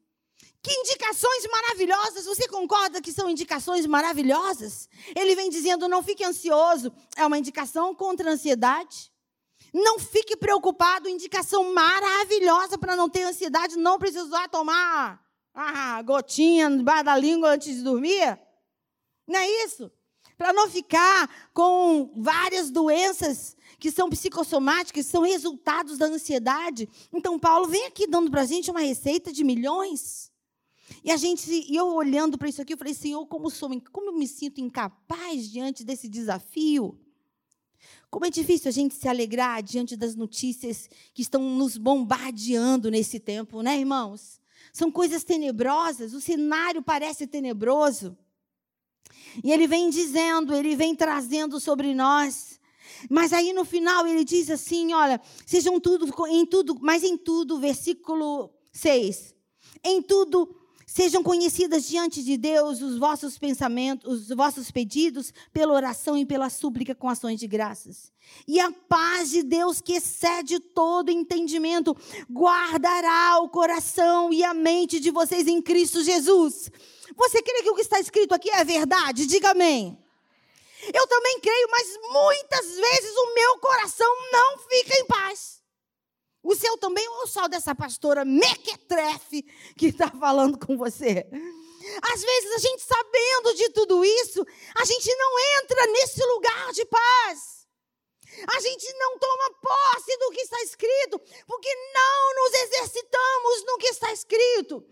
Que 0.62 0.72
indicações 0.72 1.46
maravilhosas, 1.50 2.24
você 2.24 2.48
concorda 2.48 3.02
que 3.02 3.12
são 3.12 3.28
indicações 3.28 3.84
maravilhosas? 3.84 4.88
Ele 5.14 5.34
vem 5.34 5.50
dizendo: 5.50 5.88
não 5.88 6.02
fique 6.02 6.24
ansioso, 6.24 6.90
é 7.16 7.26
uma 7.26 7.38
indicação 7.38 7.94
contra 7.94 8.30
a 8.30 8.32
ansiedade. 8.32 9.12
Não 9.74 9.98
fique 9.98 10.36
preocupado, 10.36 11.08
indicação 11.08 11.74
maravilhosa 11.74 12.78
para 12.78 12.96
não 12.96 13.08
ter 13.08 13.24
ansiedade, 13.24 13.76
não 13.76 13.98
precisar 13.98 14.48
tomar 14.48 15.20
a 15.52 16.00
gotinha 16.02 16.70
debaixo 16.70 17.04
da 17.04 17.16
língua 17.16 17.50
antes 17.50 17.74
de 17.76 17.82
dormir. 17.82 18.38
Não 19.26 19.38
é 19.38 19.64
isso? 19.64 19.90
Para 20.38 20.52
não 20.52 20.70
ficar 20.70 21.28
com 21.52 22.12
várias 22.16 22.70
doenças 22.70 23.53
que 23.84 23.90
são 23.90 24.08
psicossomáticas, 24.08 24.92
que 24.92 25.02
são 25.02 25.20
resultados 25.20 25.98
da 25.98 26.06
ansiedade. 26.06 26.88
Então, 27.12 27.38
Paulo 27.38 27.68
vem 27.68 27.84
aqui 27.84 28.06
dando 28.06 28.30
para 28.30 28.40
a 28.40 28.46
gente 28.46 28.70
uma 28.70 28.80
receita 28.80 29.30
de 29.30 29.44
milhões. 29.44 30.32
E 31.04 31.10
a 31.10 31.18
gente, 31.18 31.50
e 31.50 31.76
eu 31.76 31.88
olhando 31.88 32.38
para 32.38 32.48
isso 32.48 32.62
aqui, 32.62 32.72
eu 32.72 32.78
falei, 32.78 32.94
Senhor, 32.94 33.26
como, 33.26 33.50
sou, 33.50 33.68
como 33.92 34.08
eu 34.08 34.14
me 34.14 34.26
sinto 34.26 34.58
incapaz 34.58 35.50
diante 35.50 35.84
desse 35.84 36.08
desafio. 36.08 36.98
Como 38.10 38.24
é 38.24 38.30
difícil 38.30 38.70
a 38.70 38.72
gente 38.72 38.94
se 38.94 39.06
alegrar 39.06 39.62
diante 39.62 39.98
das 39.98 40.14
notícias 40.14 40.88
que 41.12 41.20
estão 41.20 41.42
nos 41.42 41.76
bombardeando 41.76 42.90
nesse 42.90 43.20
tempo, 43.20 43.60
né, 43.60 43.78
irmãos? 43.78 44.40
São 44.72 44.90
coisas 44.90 45.24
tenebrosas, 45.24 46.14
o 46.14 46.22
cenário 46.22 46.80
parece 46.80 47.26
tenebroso. 47.26 48.16
E 49.44 49.52
ele 49.52 49.66
vem 49.66 49.90
dizendo, 49.90 50.54
ele 50.54 50.74
vem 50.74 50.94
trazendo 50.94 51.60
sobre 51.60 51.92
nós 51.94 52.58
mas 53.10 53.32
aí 53.32 53.52
no 53.52 53.64
final 53.64 54.06
ele 54.06 54.24
diz 54.24 54.50
assim: 54.50 54.92
olha, 54.92 55.20
sejam 55.46 55.78
tudo, 55.80 56.06
em 56.26 56.46
tudo, 56.46 56.76
mas 56.80 57.02
em 57.02 57.16
tudo, 57.16 57.58
versículo 57.58 58.50
6. 58.72 59.34
Em 59.82 60.02
tudo 60.02 60.64
sejam 60.86 61.22
conhecidas 61.22 61.88
diante 61.88 62.22
de 62.22 62.36
Deus 62.36 62.80
os 62.80 62.98
vossos 62.98 63.38
pensamentos, 63.38 64.28
os 64.28 64.36
vossos 64.36 64.70
pedidos, 64.70 65.32
pela 65.52 65.74
oração 65.74 66.16
e 66.16 66.24
pela 66.24 66.48
súplica 66.48 66.94
com 66.94 67.08
ações 67.08 67.40
de 67.40 67.46
graças. 67.46 68.12
E 68.46 68.60
a 68.60 68.70
paz 68.70 69.30
de 69.30 69.42
Deus, 69.42 69.80
que 69.80 69.94
excede 69.94 70.60
todo 70.60 71.10
entendimento, 71.10 71.96
guardará 72.30 73.40
o 73.40 73.48
coração 73.48 74.32
e 74.32 74.44
a 74.44 74.54
mente 74.54 75.00
de 75.00 75.10
vocês 75.10 75.46
em 75.46 75.60
Cristo 75.60 76.02
Jesus. 76.02 76.70
Você 77.16 77.42
crê 77.42 77.62
que 77.62 77.70
o 77.70 77.74
que 77.74 77.82
está 77.82 77.98
escrito 77.98 78.34
aqui 78.34 78.50
é 78.50 78.64
verdade? 78.64 79.26
Diga 79.26 79.50
amém. 79.50 79.98
Eu 80.92 81.06
também 81.06 81.40
creio, 81.40 81.68
mas 81.70 81.98
muitas 82.10 82.76
vezes 82.76 83.16
o 83.16 83.34
meu 83.34 83.58
coração 83.58 84.14
não 84.32 84.58
fica 84.58 84.98
em 84.98 85.06
paz. 85.06 85.62
O 86.42 86.54
seu 86.54 86.76
também 86.76 87.08
ou 87.08 87.26
só 87.26 87.48
dessa 87.48 87.74
pastora 87.74 88.24
mequetrefe 88.24 89.42
que 89.78 89.86
está 89.86 90.10
falando 90.10 90.58
com 90.58 90.76
você? 90.76 91.26
Às 92.02 92.22
vezes 92.22 92.52
a 92.52 92.58
gente 92.58 92.82
sabendo 92.82 93.54
de 93.54 93.70
tudo 93.70 94.04
isso, 94.04 94.44
a 94.76 94.84
gente 94.84 95.14
não 95.14 95.38
entra 95.62 95.86
nesse 95.86 96.24
lugar 96.24 96.72
de 96.72 96.84
paz. 96.84 97.64
A 98.54 98.60
gente 98.60 98.92
não 98.94 99.18
toma 99.18 99.54
posse 99.62 100.16
do 100.18 100.30
que 100.32 100.40
está 100.40 100.60
escrito, 100.62 101.20
porque 101.46 101.74
não 101.94 102.34
nos 102.34 102.54
exercitamos 102.54 103.64
no 103.64 103.78
que 103.78 103.88
está 103.88 104.12
escrito. 104.12 104.84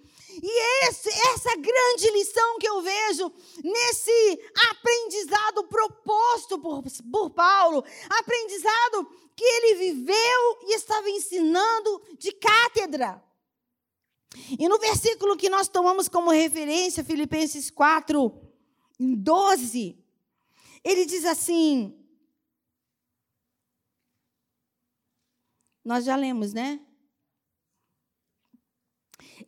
E 0.43 0.87
esse, 0.87 1.09
essa 1.09 1.57
grande 1.57 2.11
lição 2.11 2.59
que 2.59 2.69
eu 2.69 2.81
vejo 2.81 3.33
nesse 3.62 4.41
aprendizado 4.71 5.65
proposto 5.65 6.59
por, 6.59 6.83
por 7.11 7.31
Paulo, 7.31 7.85
aprendizado 8.09 9.07
que 9.35 9.45
ele 9.45 9.75
viveu 9.75 10.59
e 10.62 10.75
estava 10.75 11.09
ensinando 11.11 12.03
de 12.19 12.33
cátedra. 12.33 13.23
E 14.59 14.69
no 14.69 14.79
versículo 14.79 15.37
que 15.37 15.51
nós 15.51 15.69
tomamos 15.69 16.09
como 16.09 16.31
referência, 16.31 17.05
Filipenses 17.05 17.71
4, 17.71 18.33
12, 18.99 19.99
ele 20.85 21.05
diz 21.05 21.25
assim: 21.25 21.99
Nós 25.85 26.05
já 26.05 26.17
lemos, 26.17 26.53
né? 26.53 26.81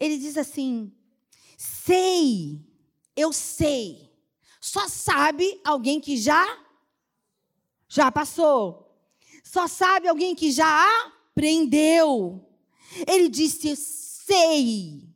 Ele 0.00 0.18
diz 0.18 0.36
assim: 0.36 0.92
sei, 1.56 2.60
eu 3.16 3.32
sei. 3.32 4.12
Só 4.60 4.88
sabe 4.88 5.60
alguém 5.64 6.00
que 6.00 6.16
já 6.16 6.62
já 7.88 8.10
passou. 8.10 8.90
Só 9.42 9.68
sabe 9.68 10.08
alguém 10.08 10.34
que 10.34 10.50
já 10.50 11.12
aprendeu. 11.30 12.44
Ele 13.06 13.28
disse: 13.28 13.76
sei. 13.76 15.08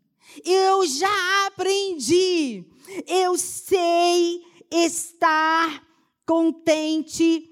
Eu 0.44 0.86
já 0.86 1.46
aprendi. 1.46 2.64
Eu 3.06 3.36
sei 3.36 4.42
estar 4.70 5.86
contente 6.24 7.47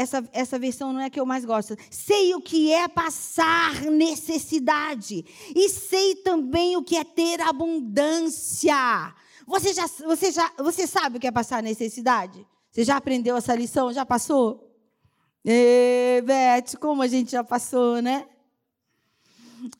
essa, 0.00 0.26
essa 0.32 0.58
versão 0.58 0.92
não 0.94 1.00
é 1.00 1.06
a 1.06 1.10
que 1.10 1.20
eu 1.20 1.26
mais 1.26 1.44
gosto. 1.44 1.76
Sei 1.90 2.34
o 2.34 2.40
que 2.40 2.72
é 2.72 2.88
passar 2.88 3.82
necessidade. 3.84 5.24
E 5.54 5.68
sei 5.68 6.16
também 6.16 6.76
o 6.76 6.82
que 6.82 6.96
é 6.96 7.04
ter 7.04 7.40
abundância. 7.42 9.14
Você 9.46 9.74
já, 9.74 9.86
você 9.86 10.32
já 10.32 10.50
você 10.56 10.86
sabe 10.86 11.18
o 11.18 11.20
que 11.20 11.26
é 11.26 11.30
passar 11.30 11.62
necessidade? 11.62 12.46
Você 12.70 12.82
já 12.82 12.96
aprendeu 12.96 13.36
essa 13.36 13.54
lição? 13.54 13.92
Já 13.92 14.06
passou? 14.06 14.72
Ê, 15.44 16.22
Beth, 16.24 16.78
como 16.80 17.02
a 17.02 17.06
gente 17.06 17.32
já 17.32 17.44
passou, 17.44 18.00
né? 18.00 18.26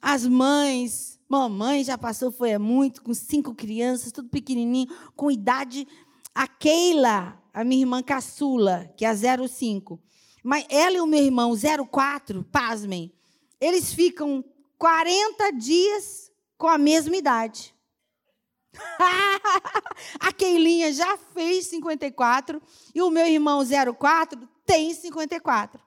As 0.03 0.27
mães, 0.27 1.19
mamãe 1.27 1.83
já 1.83 1.97
passou, 1.97 2.31
foi 2.31 2.59
muito, 2.59 3.03
com 3.03 3.15
cinco 3.15 3.55
crianças, 3.55 4.13
tudo 4.13 4.29
pequenininho, 4.29 4.89
com 5.17 5.31
idade. 5.31 5.89
A 6.35 6.47
Keila, 6.47 7.41
a 7.55 7.65
minha 7.65 7.83
irmã 7.83 8.03
caçula, 8.03 8.93
que 8.97 9.05
é 9.05 9.09
a 9.09 9.15
05. 9.49 9.99
Mas 10.43 10.65
ela 10.69 10.97
e 10.97 11.01
o 11.01 11.07
meu 11.07 11.23
irmão 11.23 11.53
04, 11.91 12.45
pasmem, 12.45 13.13
eles 13.61 13.93
ficam 13.93 14.45
40 14.79 15.53
dias 15.53 16.31
com 16.57 16.69
a 16.69 16.79
mesma 16.79 17.17
idade. 17.17 17.75
a 20.21 20.33
Keilinha 20.33 20.93
já 20.93 21.17
fez 21.35 21.67
54 21.67 22.63
e 22.95 23.03
o 23.03 23.11
meu 23.11 23.27
irmão 23.27 23.63
04 23.99 24.49
tem 24.65 24.95
54. 24.95 25.81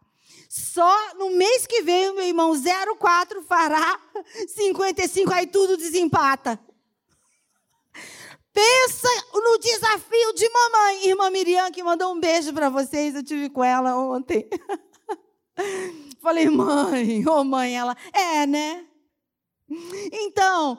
Só 0.50 1.16
no 1.16 1.32
mês 1.32 1.66
que 1.66 1.82
vem 1.82 2.10
o 2.10 2.16
meu 2.16 2.26
irmão 2.26 2.54
04 3.00 3.42
fará 3.44 4.00
55, 4.48 5.34
aí 5.34 5.48
tudo 5.48 5.78
desempata. 5.78 6.60
Pensa 8.54 9.10
no 9.34 9.58
desafio 9.58 10.34
de 10.34 10.48
mamãe, 10.48 11.08
irmã 11.08 11.30
Miriam, 11.32 11.72
que 11.72 11.84
mandou 11.84 12.14
um 12.14 12.20
beijo 12.20 12.54
para 12.54 12.70
vocês. 12.70 13.16
Eu 13.16 13.24
tive 13.24 13.50
com 13.50 13.64
ela 13.64 13.98
ontem. 13.98 14.48
Falei, 16.22 16.48
mãe, 16.50 17.28
ô 17.28 17.40
oh, 17.40 17.44
mãe, 17.44 17.76
ela, 17.76 17.98
é, 18.14 18.46
né? 18.46 18.86
Então, 20.12 20.78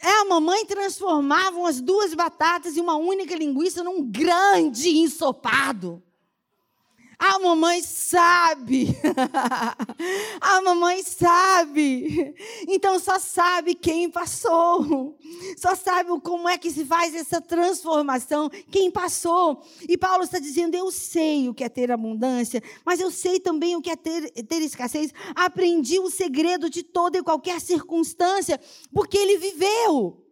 é, 0.00 0.20
a 0.20 0.24
mamãe 0.26 0.64
transformava 0.64 1.68
as 1.68 1.80
duas 1.80 2.14
batatas 2.14 2.76
e 2.76 2.80
uma 2.80 2.94
única 2.94 3.34
linguiça 3.34 3.82
num 3.82 4.08
grande 4.08 4.96
ensopado. 4.96 6.02
A 7.18 7.38
mamãe 7.40 7.82
sabe. 7.82 8.96
A 10.40 10.62
mamãe 10.62 11.02
sabe. 11.02 12.32
Então 12.68 12.98
só 13.00 13.18
sabe 13.18 13.74
quem 13.74 14.08
passou. 14.08 15.18
Só 15.56 15.74
sabe 15.74 16.10
como 16.20 16.48
é 16.48 16.56
que 16.56 16.70
se 16.70 16.84
faz 16.84 17.16
essa 17.16 17.40
transformação. 17.40 18.48
Quem 18.70 18.88
passou. 18.88 19.64
E 19.88 19.98
Paulo 19.98 20.22
está 20.22 20.38
dizendo: 20.38 20.76
Eu 20.76 20.92
sei 20.92 21.48
o 21.48 21.54
que 21.54 21.64
é 21.64 21.68
ter 21.68 21.90
abundância, 21.90 22.62
mas 22.84 23.00
eu 23.00 23.10
sei 23.10 23.40
também 23.40 23.74
o 23.74 23.82
que 23.82 23.90
é 23.90 23.96
ter, 23.96 24.30
ter 24.30 24.62
escassez. 24.62 25.12
Aprendi 25.34 25.98
o 25.98 26.10
segredo 26.10 26.70
de 26.70 26.84
toda 26.84 27.18
e 27.18 27.22
qualquer 27.22 27.60
circunstância, 27.60 28.60
porque 28.92 29.18
ele 29.18 29.38
viveu. 29.38 30.27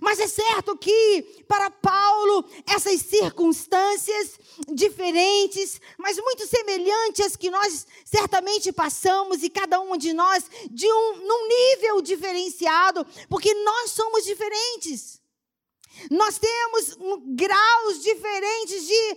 Mas 0.00 0.20
é 0.20 0.28
certo 0.28 0.76
que, 0.76 1.44
para 1.48 1.70
Paulo, 1.70 2.44
essas 2.66 3.00
circunstâncias 3.00 4.38
diferentes, 4.72 5.80
mas 5.98 6.16
muito 6.16 6.46
semelhantes 6.46 7.26
às 7.26 7.36
que 7.36 7.50
nós 7.50 7.86
certamente 8.04 8.72
passamos, 8.72 9.42
e 9.42 9.50
cada 9.50 9.80
um 9.80 9.96
de 9.96 10.12
nós, 10.12 10.44
de 10.70 10.86
um, 10.86 11.16
num 11.26 11.48
nível 11.48 12.00
diferenciado, 12.00 13.06
porque 13.28 13.52
nós 13.54 13.90
somos 13.90 14.24
diferentes. 14.24 15.20
Nós 16.10 16.38
temos 16.38 16.96
graus 17.34 18.02
diferentes 18.02 18.86
de 18.86 19.16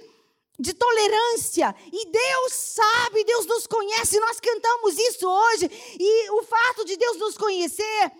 de 0.59 0.73
tolerância. 0.73 1.75
E 1.91 2.05
Deus 2.05 2.53
sabe, 2.53 3.23
Deus 3.23 3.45
nos 3.45 3.67
conhece, 3.67 4.19
nós 4.19 4.39
cantamos 4.39 4.97
isso 4.97 5.27
hoje. 5.27 5.69
E 5.99 6.29
o 6.31 6.43
fato 6.43 6.85
de 6.85 6.95
Deus 6.95 7.17
nos 7.17 7.37
conhecer 7.37 8.11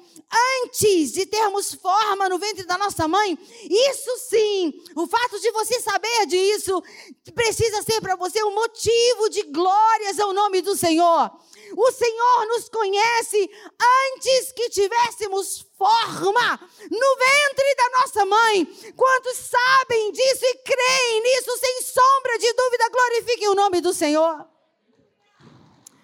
antes 0.64 1.12
de 1.12 1.26
termos 1.26 1.74
forma 1.76 2.28
no 2.28 2.40
ventre 2.40 2.66
da 2.66 2.78
nossa 2.78 3.08
mãe, 3.08 3.38
isso 3.70 4.18
sim, 4.30 4.74
o 4.96 5.06
fato 5.06 5.40
de 5.40 5.52
você 5.52 5.80
saber 5.80 6.26
disso, 6.26 6.82
precisa 7.36 7.84
ser 7.84 8.02
para 8.02 8.16
você 8.16 8.44
um 8.44 8.54
motivo 8.54 9.30
de 9.30 9.44
glórias 9.44 10.20
ao 10.20 10.34
nome 10.34 10.62
do 10.62 10.76
Senhor. 10.76 11.32
O 11.76 11.92
Senhor 11.92 12.48
nos 12.48 12.70
conhece 12.70 13.50
antes 13.80 14.52
que 14.52 14.70
tivéssemos 14.70 15.66
forma 15.78 16.60
no 16.90 17.18
ventre 17.18 17.76
da 17.76 18.00
nossa 18.00 18.26
mãe. 18.26 18.66
Quantos 18.96 19.38
sabem 19.38 20.12
disso 20.12 20.46
e 20.46 20.58
creem 20.58 21.24
nisso 21.24 21.58
sem 21.58 21.82
sombra 21.82 22.38
de 22.38 22.54
dúvida, 22.54 22.90
glorifiquem 22.90 23.50
o 23.50 23.56
nome 23.56 23.82
do 23.82 23.94
Senhor. 23.94 24.48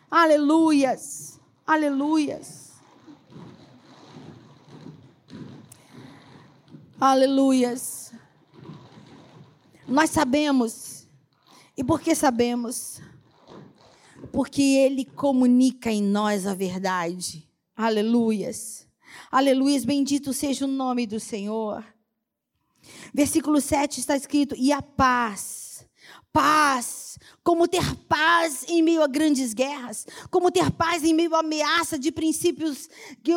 Aleluias, 0.10 1.40
aleluias. 1.66 2.70
Aleluias. 7.00 8.12
Nós 9.88 10.10
sabemos. 10.10 11.08
E 11.78 11.84
por 11.84 12.02
que 12.02 12.14
sabemos? 12.14 13.00
Porque 14.32 14.62
Ele 14.62 15.06
comunica 15.06 15.92
em 15.92 16.02
nós 16.02 16.46
a 16.46 16.54
verdade. 16.54 17.48
Aleluias. 17.76 18.88
Aleluias. 19.32 19.86
Bendito 19.86 20.34
seja 20.34 20.66
o 20.66 20.68
nome 20.68 21.08
do 21.08 21.20
Senhor. 21.20 21.84
Versículo 23.14 23.62
7 23.62 24.00
está 24.00 24.16
escrito: 24.16 24.56
E 24.58 24.72
a 24.72 24.82
paz. 24.82 25.86
Paz. 26.32 27.18
Como 27.44 27.68
ter 27.68 27.96
paz 28.08 28.66
em 28.68 28.84
meio 28.84 29.02
a 29.02 29.08
grandes 29.08 29.54
guerras. 29.54 30.06
Como 30.30 30.52
ter 30.52 30.72
paz 30.72 31.04
em 31.04 31.14
meio 31.14 31.34
à 31.36 31.40
ameaça 31.40 31.98
de 31.98 32.12
princípios. 32.12 32.90
Que, 33.24 33.32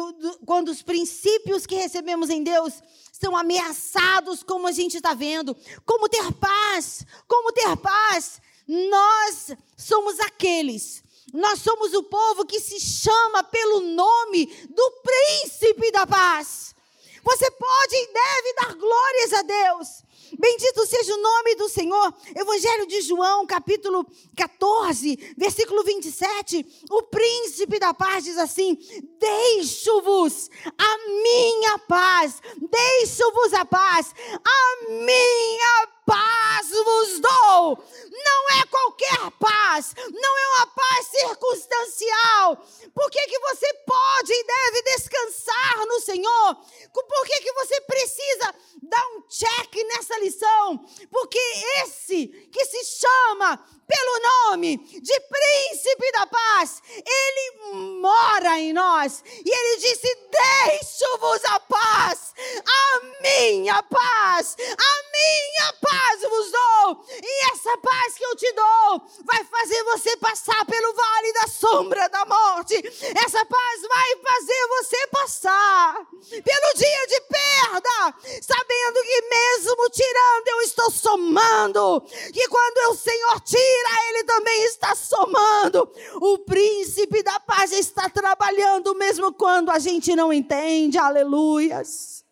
quando 0.44 0.68
os 0.68 0.82
princípios 0.82 1.66
que 1.66 1.74
recebemos 1.74 2.28
em 2.28 2.42
Deus 2.42 2.82
são 3.12 3.36
ameaçados, 3.36 4.42
como 4.42 4.66
a 4.66 4.72
gente 4.72 4.96
está 4.96 5.14
vendo. 5.14 5.56
Como 5.84 6.08
ter 6.08 6.32
paz? 6.32 7.06
Como 7.28 7.52
ter 7.52 7.76
paz? 7.76 8.40
Nós 8.66 9.52
somos 9.76 10.18
aqueles, 10.20 11.02
nós 11.32 11.60
somos 11.60 11.92
o 11.94 12.02
povo 12.02 12.44
que 12.44 12.60
se 12.60 12.78
chama 12.78 13.42
pelo 13.44 13.80
nome 13.80 14.46
do 14.68 14.90
príncipe 15.02 15.90
da 15.90 16.06
paz. 16.06 16.74
Você 17.22 17.50
pode 17.50 17.94
e 17.94 18.12
deve 18.12 18.54
dar 18.54 18.74
glórias 18.74 19.32
a 19.32 19.42
Deus. 19.42 20.02
Bendito 20.38 20.86
seja 20.86 21.14
o 21.14 21.20
nome 21.20 21.54
do 21.56 21.68
Senhor. 21.68 22.14
Evangelho 22.34 22.86
de 22.86 23.00
João, 23.02 23.46
capítulo 23.46 24.06
14, 24.36 25.34
versículo 25.36 25.82
27. 25.84 26.64
O 26.90 27.02
príncipe 27.04 27.78
da 27.78 27.92
paz 27.92 28.24
diz 28.24 28.38
assim: 28.38 28.78
Deixo-vos 29.18 30.50
a 30.78 30.98
minha 31.22 31.78
paz, 31.80 32.40
deixo-vos 32.56 33.52
a 33.54 33.64
paz, 33.64 34.14
a 34.44 34.90
minha 34.90 35.88
paz 36.04 36.70
vos 36.70 37.20
dou. 37.20 37.84
Não 38.10 38.60
é 38.60 38.66
qualquer 38.70 39.30
paz, 39.38 39.94
não 39.96 40.38
é 40.38 40.46
uma 40.56 40.66
paz 40.66 41.06
circunstancial. 41.06 42.56
Por 42.94 43.10
que, 43.10 43.26
que 43.26 43.38
você 43.38 43.74
pode 43.86 44.32
e 44.32 44.44
deve 44.44 44.82
descansar 44.82 45.86
no 45.86 46.00
Senhor? 46.00 46.56
Por 46.92 47.26
que, 47.26 47.40
que 47.40 47.52
você 47.52 47.80
precisa 47.82 48.54
dar 48.82 49.06
um 49.16 49.22
check 49.28 49.74
nessa 49.88 50.18
lição? 50.22 50.84
Porque 51.10 51.38
esse 51.82 52.26
que 52.26 52.64
se 52.64 53.00
chama 53.00 53.64
pelo 53.92 54.50
nome 54.50 54.76
de 54.78 55.20
Príncipe 55.20 56.12
da 56.12 56.26
Paz, 56.26 56.82
ele 56.88 58.00
mora 58.00 58.58
em 58.58 58.72
nós. 58.72 59.22
E 59.44 59.50
ele 59.50 59.76
disse: 59.78 60.18
Deixo-vos 60.30 61.44
a 61.44 61.60
paz, 61.60 62.34
a 62.64 63.00
minha 63.20 63.82
paz, 63.82 64.56
a 64.58 64.92
minha 65.12 65.72
paz 65.80 66.22
vos 66.22 66.50
dou. 66.50 67.04
E 67.22 67.52
essa 67.52 67.76
paz 67.78 68.14
que 68.14 68.24
eu 68.24 68.36
te 68.36 68.52
dou 68.52 69.02
vai 69.24 69.44
fazer 69.44 69.82
você 69.84 70.16
passar 70.16 70.64
pelo 70.64 70.94
vale 70.94 71.32
da 71.34 71.48
sombra 71.48 72.08
da 72.08 72.24
morte. 72.24 72.76
Essa 72.76 73.44
paz 73.44 73.82
vai 73.82 74.16
fazer 74.16 74.66
você 74.68 75.06
passar 75.08 75.94
pelo 76.30 76.74
dia 76.74 77.06
de 77.08 77.20
perda, 77.20 78.14
sabendo 78.40 79.02
que 79.02 79.22
mesmo 79.22 79.90
tirando, 79.90 80.48
eu 80.48 80.60
estou 80.62 80.90
somando. 80.90 82.00
Que 82.32 82.48
quando 82.48 82.92
o 82.92 82.96
Senhor 82.96 83.40
tira, 83.40 83.81
Ele 84.08 84.24
também 84.24 84.64
está 84.64 84.94
somando. 84.94 85.90
O 86.16 86.38
príncipe 86.38 87.22
da 87.22 87.40
paz 87.40 87.72
está 87.72 88.08
trabalhando, 88.08 88.94
mesmo 88.94 89.32
quando 89.32 89.70
a 89.70 89.78
gente 89.78 90.14
não 90.14 90.32
entende. 90.32 90.98
Aleluias. 90.98 92.24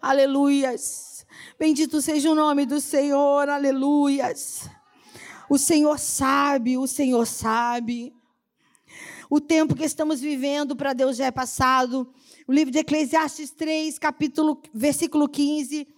Aleluias. 0.00 1.26
Bendito 1.58 2.00
seja 2.02 2.30
o 2.30 2.34
nome 2.34 2.66
do 2.66 2.80
Senhor. 2.80 3.48
Aleluias. 3.48 4.68
O 5.48 5.58
Senhor 5.58 5.98
sabe, 5.98 6.76
o 6.78 6.86
Senhor 6.86 7.26
sabe. 7.26 8.14
O 9.30 9.40
tempo 9.40 9.74
que 9.74 9.84
estamos 9.84 10.20
vivendo 10.20 10.76
para 10.76 10.92
Deus 10.92 11.16
já 11.16 11.26
é 11.26 11.30
passado. 11.30 12.12
O 12.46 12.52
livro 12.52 12.70
de 12.70 12.78
Eclesiastes 12.78 13.50
3, 13.50 13.98
capítulo, 13.98 14.60
versículo 14.72 15.28
15. 15.28 15.93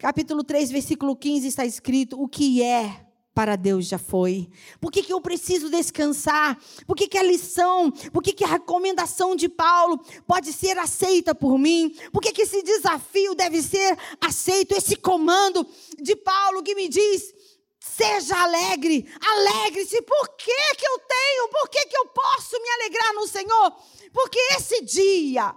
Capítulo 0.00 0.44
3, 0.44 0.70
versículo 0.70 1.16
15 1.16 1.48
está 1.48 1.66
escrito: 1.66 2.22
O 2.22 2.28
que 2.28 2.62
é 2.62 3.04
para 3.34 3.56
Deus 3.56 3.88
já 3.88 3.98
foi? 3.98 4.48
Por 4.80 4.92
que, 4.92 5.02
que 5.02 5.12
eu 5.12 5.20
preciso 5.20 5.68
descansar? 5.68 6.56
Por 6.86 6.94
que, 6.94 7.08
que 7.08 7.18
a 7.18 7.22
lição, 7.24 7.90
por 8.12 8.22
que, 8.22 8.32
que 8.32 8.44
a 8.44 8.48
recomendação 8.48 9.34
de 9.34 9.48
Paulo 9.48 10.00
pode 10.24 10.52
ser 10.52 10.78
aceita 10.78 11.34
por 11.34 11.58
mim? 11.58 11.96
Por 12.12 12.22
que, 12.22 12.30
que 12.30 12.42
esse 12.42 12.62
desafio 12.62 13.34
deve 13.34 13.60
ser 13.60 13.98
aceito? 14.20 14.72
Esse 14.76 14.94
comando 14.94 15.66
de 16.00 16.14
Paulo 16.14 16.62
que 16.62 16.76
me 16.76 16.88
diz: 16.88 17.34
seja 17.80 18.40
alegre, 18.40 19.04
alegre-se. 19.20 20.00
Por 20.02 20.28
que, 20.36 20.74
que 20.76 20.86
eu 20.86 20.98
tenho? 21.00 21.48
Por 21.48 21.68
que, 21.70 21.86
que 21.86 21.98
eu 21.98 22.06
posso 22.06 22.56
me 22.62 22.68
alegrar 22.70 23.14
no 23.14 23.26
Senhor? 23.26 23.72
Porque 24.12 24.38
esse 24.56 24.80
dia 24.80 25.56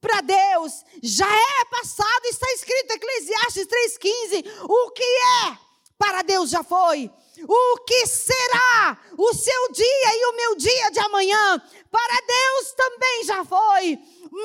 para 0.00 0.20
Deus 0.22 0.84
já 1.02 1.30
é 1.30 1.64
passado, 1.66 2.24
está 2.24 2.50
escrito 2.52 2.92
em 2.92 2.96
Eclesiastes 2.96 3.66
3,15. 3.66 4.64
O 4.64 4.90
que 4.90 5.02
é 5.02 5.58
para 5.98 6.22
Deus 6.22 6.48
já 6.48 6.62
foi. 6.62 7.10
O 7.46 7.76
que 7.86 8.06
será 8.06 8.98
o 9.16 9.34
seu 9.34 9.72
dia 9.72 10.10
e 10.14 10.26
o 10.26 10.36
meu 10.36 10.56
dia 10.56 10.90
de 10.90 10.98
amanhã? 11.00 11.62
Para 11.90 12.20
Deus 12.26 12.72
também 12.72 13.24
já 13.24 13.44
foi. 13.44 13.98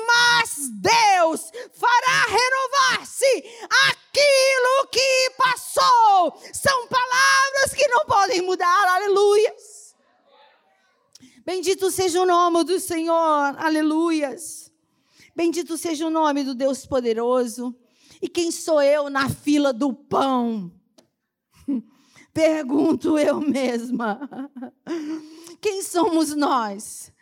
Mas 0.06 0.68
Deus 0.80 1.50
fará 1.72 2.26
renovar-se 2.26 3.44
aquilo 3.88 4.88
que 4.90 5.30
passou. 5.38 6.40
São 6.52 6.86
palavras 6.88 7.74
que 7.74 7.86
não 7.88 8.04
podem 8.06 8.42
mudar. 8.42 8.88
Aleluias. 8.88 9.94
Bendito 11.44 11.90
seja 11.90 12.20
o 12.20 12.26
nome 12.26 12.64
do 12.64 12.80
Senhor. 12.80 13.56
Aleluias. 13.58 14.55
Bendito 15.36 15.76
seja 15.76 16.06
o 16.06 16.10
nome 16.10 16.42
do 16.42 16.54
Deus 16.54 16.86
poderoso. 16.86 17.76
E 18.22 18.28
quem 18.28 18.50
sou 18.50 18.80
eu 18.80 19.10
na 19.10 19.28
fila 19.28 19.70
do 19.70 19.92
pão? 19.92 20.72
Pergunto 22.32 23.18
eu 23.18 23.38
mesma. 23.38 24.50
Quem 25.60 25.82
somos 25.82 26.34
nós? 26.34 27.12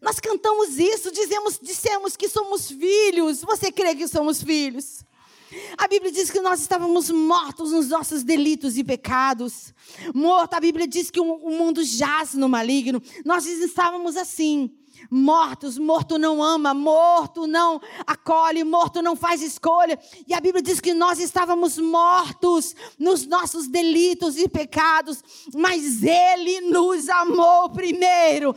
Nós 0.00 0.20
cantamos 0.20 0.78
isso, 0.78 1.10
dizemos, 1.10 1.58
dissemos 1.60 2.16
que 2.16 2.28
somos 2.28 2.70
filhos. 2.70 3.42
Você 3.42 3.72
crê 3.72 3.94
que 3.94 4.06
somos 4.06 4.42
filhos? 4.42 5.04
A 5.76 5.88
Bíblia 5.88 6.12
diz 6.12 6.30
que 6.30 6.40
nós 6.40 6.60
estávamos 6.60 7.10
mortos 7.10 7.72
nos 7.72 7.88
nossos 7.88 8.22
delitos 8.22 8.76
e 8.76 8.84
pecados. 8.84 9.74
Morto, 10.14 10.54
a 10.54 10.60
Bíblia 10.60 10.86
diz 10.86 11.10
que 11.10 11.20
o 11.20 11.50
mundo 11.50 11.82
jaz 11.82 12.34
no 12.34 12.48
maligno. 12.48 13.02
Nós 13.24 13.46
estávamos 13.46 14.16
assim 14.16 14.70
mortos, 15.10 15.78
morto 15.78 16.18
não 16.18 16.42
ama, 16.42 16.74
morto 16.74 17.46
não 17.46 17.80
acolhe, 18.06 18.64
morto 18.64 19.02
não 19.02 19.16
faz 19.16 19.42
escolha. 19.42 19.98
E 20.26 20.34
a 20.34 20.40
Bíblia 20.40 20.62
diz 20.62 20.80
que 20.80 20.94
nós 20.94 21.18
estávamos 21.18 21.78
mortos 21.78 22.74
nos 22.98 23.26
nossos 23.26 23.68
delitos 23.68 24.36
e 24.36 24.48
pecados, 24.48 25.22
mas 25.54 26.02
Ele 26.02 26.60
nos 26.62 27.08
amou 27.08 27.70
primeiro. 27.70 28.54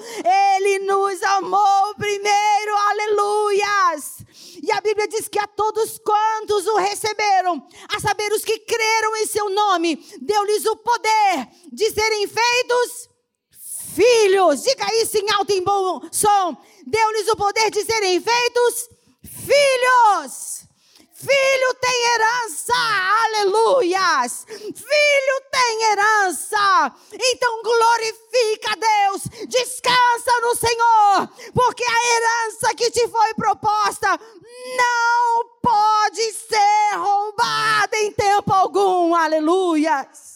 Ele 0.55 0.79
nos 0.79 1.21
amou 1.23 1.95
primeiro, 1.95 2.75
aleluias. 2.89 4.25
E 4.61 4.71
a 4.71 4.81
Bíblia 4.81 5.07
diz 5.07 5.27
que 5.27 5.39
a 5.39 5.47
todos 5.47 5.99
quantos 5.99 6.67
o 6.67 6.77
receberam, 6.77 7.65
a 7.89 7.99
saber 7.99 8.31
os 8.31 8.43
que 8.43 8.59
creram 8.59 9.17
em 9.17 9.25
seu 9.25 9.49
nome, 9.49 9.95
deu-lhes 10.21 10.65
o 10.65 10.75
poder 10.77 11.47
de 11.71 11.89
serem 11.91 12.27
feitos 12.27 13.10
filhos. 13.95 14.63
Diga 14.63 14.85
isso 15.01 15.17
em 15.17 15.29
alto 15.31 15.51
e 15.51 15.61
bom 15.61 16.01
som. 16.11 16.57
Deu-lhes 16.85 17.27
o 17.27 17.35
poder 17.35 17.69
de 17.71 17.83
serem 17.83 18.21
feitos 18.21 18.89
filhos. 19.23 20.61
Filho 21.21 21.73
tem 21.79 22.05
herança, 22.15 22.73
aleluias. 23.25 24.43
Filho 24.47 25.41
tem 25.51 25.83
herança. 25.91 26.95
Então 27.13 27.61
glorifica 27.61 28.71
a 28.71 28.75
Deus, 28.75 29.47
descansa 29.47 30.41
no 30.41 30.55
Senhor, 30.55 31.29
porque 31.53 31.83
a 31.83 32.15
herança 32.15 32.73
que 32.75 32.89
te 32.89 33.07
foi 33.07 33.35
proposta 33.35 34.19
não 34.77 35.45
pode 35.61 36.33
ser 36.33 36.95
roubada 36.97 37.97
em 37.97 38.11
tempo 38.13 38.51
algum, 38.51 39.13
aleluias. 39.13 40.30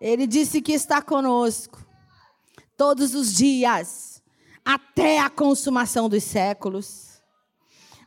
Ele 0.00 0.26
disse 0.26 0.60
que 0.60 0.72
está 0.72 1.02
conosco 1.02 1.84
todos 2.76 3.14
os 3.14 3.34
dias, 3.34 4.22
até 4.64 5.18
a 5.18 5.28
consumação 5.28 6.08
dos 6.08 6.22
séculos. 6.22 7.20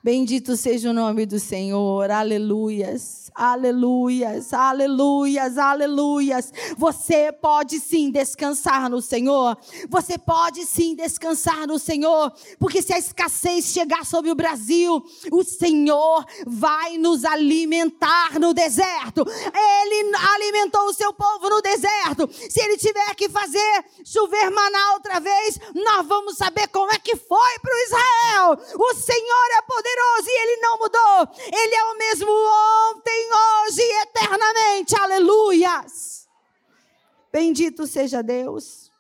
Bendito 0.02 0.56
seja 0.56 0.90
o 0.90 0.94
nome 0.94 1.26
do 1.26 1.38
Senhor, 1.38 2.10
aleluias, 2.10 3.21
aleluias, 3.36 4.54
aleluias, 4.54 5.58
aleluias. 5.58 6.54
Você 6.78 7.32
pode 7.32 7.80
sim 7.80 8.12
descansar 8.12 8.90
no 8.90 9.02
Senhor, 9.02 9.58
você 9.90 10.18
pode 10.18 10.66
sim 10.66 10.96
descansar 10.96 11.68
no 11.68 11.80
Senhor, 11.80 12.32
porque 12.60 12.82
se 12.82 12.94
a 12.94 13.00
escassez 13.00 13.66
chegar 13.66 14.06
sobre 14.06 14.32
o 14.32 14.36
Brasil, 14.36 15.04
o 15.32 15.44
Senhor 15.44 16.26
vai 16.46 16.98
nos 16.98 17.26
alimentar 17.26 18.40
no 18.40 18.54
deserto. 18.54 19.26
Ele 19.28 20.16
alimentou 20.34 20.86
o 20.86 20.94
seu 20.94 21.14
povo 21.14 21.50
no 21.50 21.62
deserto. 21.62 22.30
Se 22.50 22.62
ele 22.62 22.78
tiver 22.78 23.16
que 23.16 23.30
fazer 23.30 23.86
chover 24.04 24.50
maná 24.50 24.94
outra 24.94 25.20
vez, 25.20 25.60
nós 25.74 26.06
vamos 26.08 26.38
saber 26.38 26.68
como 26.68 26.92
é 26.92 27.00
que 27.00 27.16
foi 27.16 27.60
para 27.62 27.74
o 27.74 27.84
Israel. 27.86 28.58
O 28.76 28.94
Senhor 28.96 29.48
é 29.58 29.62
poderoso 29.62 30.28
e 30.28 30.42
ele 30.42 30.62
não 30.62 30.78
mudou. 30.78 31.28
Ele 31.38 31.76
é 31.76 31.84
o 31.84 31.98
mesmo 31.98 32.32
ontem, 33.22 33.30
hoje 33.68 33.82
e 33.82 34.02
eternamente. 34.02 34.96
Aleluias. 34.96 36.28
Bendito 37.32 37.86
seja 37.86 38.22
Deus. 38.22 38.92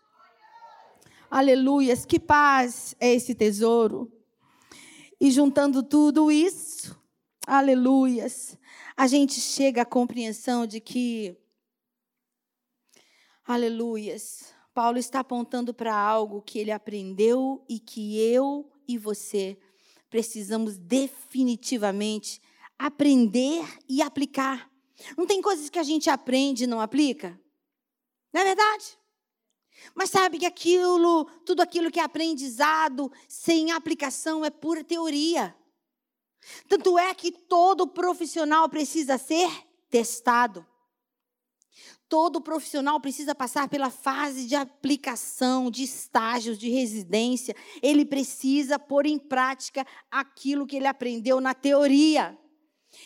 Aleluias. 1.29 2.05
Que 2.05 2.19
paz 2.19 2.95
é 2.99 3.13
esse 3.13 3.33
tesouro. 3.33 4.11
E 5.19 5.29
juntando 5.31 5.83
tudo 5.83 6.31
isso, 6.31 6.99
aleluias, 7.45 8.57
a 8.97 9.05
gente 9.05 9.39
chega 9.39 9.83
à 9.83 9.85
compreensão 9.85 10.65
de 10.65 10.79
que, 10.79 11.37
aleluias, 13.45 14.51
Paulo 14.73 14.97
está 14.97 15.19
apontando 15.19 15.75
para 15.75 15.95
algo 15.95 16.41
que 16.41 16.57
ele 16.57 16.71
aprendeu 16.71 17.63
e 17.69 17.79
que 17.79 18.19
eu 18.19 18.71
e 18.87 18.97
você 18.97 19.59
precisamos 20.09 20.77
definitivamente 20.77 22.41
aprender 22.85 23.63
e 23.87 24.01
aplicar. 24.01 24.69
Não 25.17 25.25
tem 25.25 25.41
coisas 25.41 25.69
que 25.69 25.79
a 25.79 25.83
gente 25.83 26.09
aprende 26.09 26.63
e 26.63 26.67
não 26.67 26.81
aplica? 26.81 27.39
Não 28.33 28.41
é 28.41 28.43
verdade? 28.43 28.97
Mas 29.93 30.09
sabe 30.09 30.39
que 30.39 30.45
aquilo, 30.45 31.25
tudo 31.45 31.61
aquilo 31.61 31.91
que 31.91 31.99
é 31.99 32.03
aprendizado 32.03 33.11
sem 33.27 33.71
aplicação 33.71 34.43
é 34.43 34.49
pura 34.49 34.83
teoria. 34.83 35.55
Tanto 36.67 36.97
é 36.97 37.13
que 37.13 37.31
todo 37.31 37.87
profissional 37.87 38.67
precisa 38.67 39.17
ser 39.17 39.49
testado. 39.89 40.65
Todo 42.09 42.41
profissional 42.41 42.99
precisa 42.99 43.33
passar 43.33 43.69
pela 43.69 43.89
fase 43.89 44.45
de 44.45 44.55
aplicação, 44.55 45.71
de 45.71 45.83
estágios, 45.83 46.57
de 46.57 46.69
residência. 46.69 47.55
Ele 47.81 48.05
precisa 48.05 48.77
pôr 48.77 49.05
em 49.05 49.17
prática 49.17 49.85
aquilo 50.09 50.67
que 50.67 50.75
ele 50.75 50.87
aprendeu 50.87 51.39
na 51.39 51.53
teoria. 51.53 52.37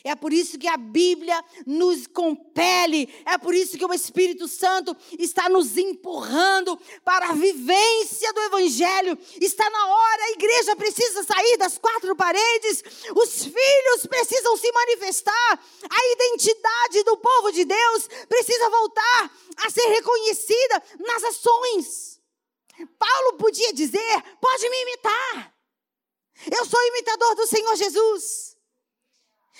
É 0.03 0.15
por 0.15 0.33
isso 0.33 0.57
que 0.57 0.67
a 0.67 0.77
Bíblia 0.77 1.43
nos 1.65 2.07
compele, 2.07 3.07
é 3.25 3.37
por 3.37 3.53
isso 3.53 3.77
que 3.77 3.85
o 3.85 3.93
Espírito 3.93 4.47
Santo 4.47 4.95
está 5.17 5.47
nos 5.47 5.77
empurrando 5.77 6.79
para 7.03 7.29
a 7.29 7.33
vivência 7.33 8.31
do 8.33 8.41
Evangelho. 8.41 9.17
Está 9.39 9.69
na 9.69 9.87
hora, 9.87 10.23
a 10.23 10.31
igreja 10.31 10.75
precisa 10.75 11.23
sair 11.23 11.57
das 11.57 11.77
quatro 11.77 12.15
paredes, 12.15 12.83
os 13.15 13.45
filhos 13.45 14.05
precisam 14.07 14.57
se 14.57 14.71
manifestar, 14.71 15.59
a 15.89 16.11
identidade 16.13 17.03
do 17.03 17.17
povo 17.17 17.51
de 17.51 17.65
Deus 17.65 18.07
precisa 18.27 18.69
voltar 18.69 19.31
a 19.57 19.69
ser 19.69 19.87
reconhecida 19.87 20.83
nas 20.99 21.23
ações. 21.23 22.21
Paulo 22.99 23.37
podia 23.37 23.71
dizer: 23.73 24.23
pode 24.41 24.69
me 24.69 24.81
imitar, 24.81 25.55
eu 26.51 26.65
sou 26.65 26.81
imitador 26.87 27.35
do 27.35 27.47
Senhor 27.47 27.75
Jesus. 27.75 28.54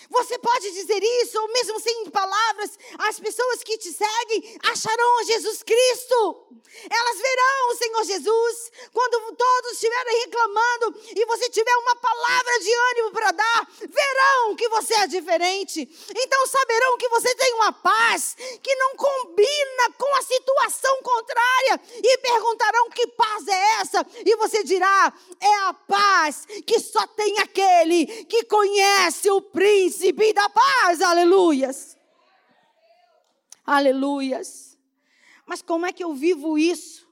Você 0.10 0.38
pode 0.38 0.72
dizer 0.72 1.02
isso, 1.02 1.40
ou 1.40 1.48
mesmo 1.52 1.80
sem 1.80 2.10
palavras, 2.10 2.78
as 3.00 3.20
pessoas 3.20 3.64
que 3.64 3.78
te 3.78 3.92
seguem 3.92 4.60
acharão 4.64 5.24
Jesus 5.24 5.64
Cristo. 5.64 6.48
Elas 6.90 7.18
verão 7.18 7.70
o 7.70 7.76
Senhor 7.76 8.04
Jesus. 8.04 8.72
Quando 8.94 9.36
todos 9.36 9.72
estiverem 9.72 10.20
reclamando 10.22 11.02
e 11.16 11.26
você 11.26 11.50
tiver 11.50 11.76
uma 11.78 11.96
palavra 11.96 12.60
de 12.60 12.74
ânimo 12.74 13.12
para 13.12 13.32
dar, 13.32 13.68
verão 13.80 14.56
que 14.56 14.68
você 14.70 14.94
é 14.96 15.08
diferente. 15.08 15.90
Então 16.16 16.48
saberão 16.48 16.98
que 16.98 17.10
você 17.10 17.34
tem 17.36 17.54
uma 17.54 17.72
paz 17.72 18.36
que 18.62 18.76
não 18.76 18.96
combina 18.96 19.92
com 19.98 20.16
a 20.18 20.22
situação 20.22 21.02
contrária 21.02 21.82
e 22.04 22.18
perguntarão 22.18 22.90
que 22.90 23.08
paz 23.08 23.48
é 23.48 23.82
essa? 23.82 24.06
E 24.26 24.36
você 24.36 24.64
dirá: 24.64 25.14
é 25.40 25.56
a 25.64 25.74
paz 25.74 26.46
que 26.68 26.80
só 26.80 27.08
tem 27.08 27.40
aquele 27.40 28.06
que 28.26 28.44
conhece 28.44 29.32
o 29.32 29.42
príncipe 29.42 29.85
príncipe 30.16 30.34
da 30.34 30.50
paz, 30.50 31.02
aleluias. 31.02 31.98
Aleluias. 33.66 34.78
Mas 35.46 35.62
como 35.62 35.86
é 35.86 35.92
que 35.92 36.04
eu 36.04 36.14
vivo 36.14 36.58
isso? 36.58 37.06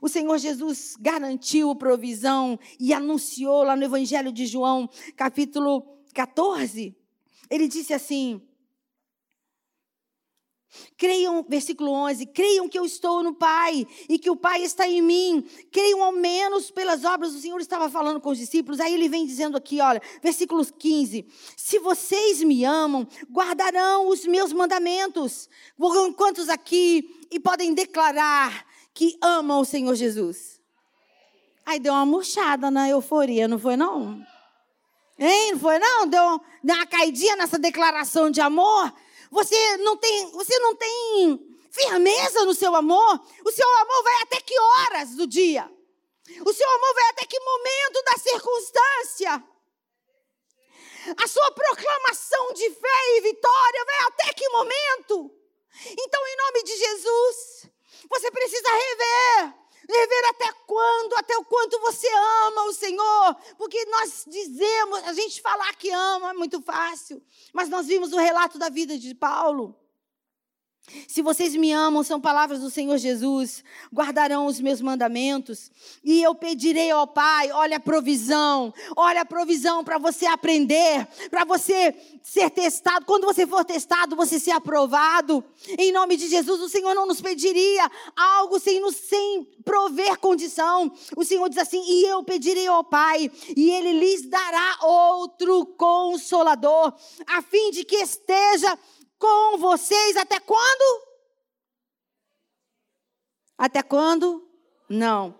O 0.00 0.08
Senhor 0.08 0.36
Jesus 0.38 0.96
garantiu 0.98 1.74
provisão 1.74 2.58
e 2.78 2.92
anunciou 2.92 3.62
lá 3.62 3.74
no 3.74 3.84
Evangelho 3.84 4.32
de 4.32 4.46
João, 4.46 4.88
capítulo 5.16 5.82
14. 6.14 6.94
Ele 7.50 7.68
disse 7.68 7.94
assim: 7.94 8.40
Creiam, 10.96 11.44
versículo 11.48 11.90
11, 11.90 12.26
creiam 12.26 12.68
que 12.68 12.78
eu 12.78 12.84
estou 12.84 13.22
no 13.22 13.34
Pai 13.34 13.86
e 14.08 14.18
que 14.18 14.30
o 14.30 14.36
Pai 14.36 14.62
está 14.62 14.88
em 14.88 15.02
mim. 15.02 15.44
Creiam 15.70 16.02
ao 16.02 16.12
menos 16.12 16.70
pelas 16.70 17.04
obras. 17.04 17.34
O 17.34 17.40
Senhor 17.40 17.60
estava 17.60 17.90
falando 17.90 18.20
com 18.20 18.30
os 18.30 18.38
discípulos. 18.38 18.80
Aí 18.80 18.94
ele 18.94 19.08
vem 19.08 19.26
dizendo 19.26 19.56
aqui, 19.56 19.80
olha, 19.80 20.00
versículo 20.22 20.64
15: 20.64 21.26
Se 21.56 21.78
vocês 21.78 22.42
me 22.42 22.64
amam, 22.64 23.06
guardarão 23.30 24.08
os 24.08 24.24
meus 24.24 24.52
mandamentos. 24.52 25.48
Quantos 26.16 26.48
aqui 26.48 27.26
e 27.30 27.38
podem 27.38 27.74
declarar 27.74 28.66
que 28.94 29.18
amam 29.20 29.60
o 29.60 29.64
Senhor 29.64 29.94
Jesus? 29.94 30.60
Aí 31.64 31.78
deu 31.78 31.92
uma 31.92 32.06
murchada 32.06 32.70
na 32.70 32.88
euforia, 32.88 33.46
não 33.46 33.58
foi 33.58 33.76
não? 33.76 34.24
Hein? 35.18 35.52
Não 35.52 35.58
foi 35.58 35.78
não? 35.78 36.06
Deu, 36.06 36.40
deu 36.62 36.76
uma 36.76 36.86
caidinha 36.86 37.36
nessa 37.36 37.58
declaração 37.58 38.30
de 38.30 38.40
amor? 38.40 38.92
Você 39.32 39.78
não 39.78 39.96
tem, 39.96 40.30
você 40.32 40.58
não 40.58 40.76
tem 40.76 41.40
firmeza 41.70 42.44
no 42.44 42.54
seu 42.54 42.74
amor. 42.76 43.18
O 43.42 43.50
seu 43.50 43.66
amor 43.78 44.02
vai 44.04 44.22
até 44.22 44.40
que 44.42 44.58
horas 44.58 45.16
do 45.16 45.26
dia? 45.26 45.64
O 46.44 46.52
seu 46.52 46.70
amor 46.70 46.94
vai 46.94 47.08
até 47.08 47.26
que 47.26 47.40
momento 47.40 48.02
da 48.04 48.18
circunstância? 48.18 49.44
A 51.16 51.26
sua 51.26 51.50
proclamação 51.50 52.52
de 52.52 52.70
fé 52.70 53.16
e 53.16 53.20
vitória 53.22 53.84
vai 53.86 53.98
até 54.08 54.34
que 54.34 54.48
momento? 54.50 55.34
Então, 55.98 56.26
em 56.26 56.36
nome 56.36 56.62
de 56.64 56.76
Jesus, 56.76 57.70
você 58.10 58.30
precisa 58.30 58.68
rever 58.68 59.61
Rever 59.92 60.28
até 60.30 60.52
quando, 60.66 61.14
até 61.14 61.36
o 61.36 61.44
quanto 61.44 61.78
você 61.80 62.08
ama 62.46 62.64
o 62.64 62.72
Senhor. 62.72 63.36
Porque 63.58 63.84
nós 63.86 64.24
dizemos, 64.26 64.98
a 65.04 65.12
gente 65.12 65.40
falar 65.40 65.74
que 65.74 65.90
ama 65.90 66.30
é 66.30 66.32
muito 66.32 66.62
fácil. 66.62 67.22
Mas 67.52 67.68
nós 67.68 67.86
vimos 67.86 68.12
o 68.12 68.18
relato 68.18 68.58
da 68.58 68.68
vida 68.68 68.98
de 68.98 69.14
Paulo. 69.14 69.81
Se 71.06 71.22
vocês 71.22 71.54
me 71.54 71.70
amam, 71.70 72.02
são 72.02 72.20
palavras 72.20 72.60
do 72.60 72.68
Senhor 72.68 72.98
Jesus, 72.98 73.62
guardarão 73.94 74.46
os 74.46 74.60
meus 74.60 74.80
mandamentos, 74.80 75.70
e 76.02 76.20
eu 76.20 76.34
pedirei 76.34 76.90
ao 76.90 77.06
Pai, 77.06 77.52
olha 77.52 77.76
a 77.76 77.80
provisão, 77.80 78.74
olha 78.96 79.20
a 79.20 79.24
provisão 79.24 79.84
para 79.84 79.96
você 79.96 80.26
aprender, 80.26 81.06
para 81.30 81.44
você 81.44 81.94
ser 82.20 82.50
testado. 82.50 83.06
Quando 83.06 83.24
você 83.24 83.46
for 83.46 83.64
testado, 83.64 84.16
você 84.16 84.40
ser 84.40 84.50
aprovado. 84.50 85.44
Em 85.78 85.92
nome 85.92 86.16
de 86.16 86.28
Jesus, 86.28 86.60
o 86.60 86.68
Senhor 86.68 86.94
não 86.94 87.06
nos 87.06 87.20
pediria 87.20 87.88
algo 88.16 88.58
sem, 88.58 88.80
nos, 88.80 88.96
sem 88.96 89.44
prover 89.64 90.18
condição. 90.18 90.92
O 91.16 91.24
Senhor 91.24 91.48
diz 91.48 91.58
assim: 91.58 91.82
e 91.86 92.06
eu 92.06 92.24
pedirei 92.24 92.66
ao 92.66 92.82
Pai, 92.82 93.30
e 93.56 93.70
Ele 93.70 93.92
lhes 94.00 94.28
dará 94.28 94.78
outro 94.82 95.64
consolador, 95.64 96.92
a 97.26 97.40
fim 97.40 97.70
de 97.70 97.84
que 97.84 97.96
esteja 97.96 98.76
com 99.22 99.56
vocês 99.56 100.16
até 100.16 100.40
quando? 100.40 101.06
Até 103.56 103.80
quando? 103.80 104.44
Não. 104.88 105.32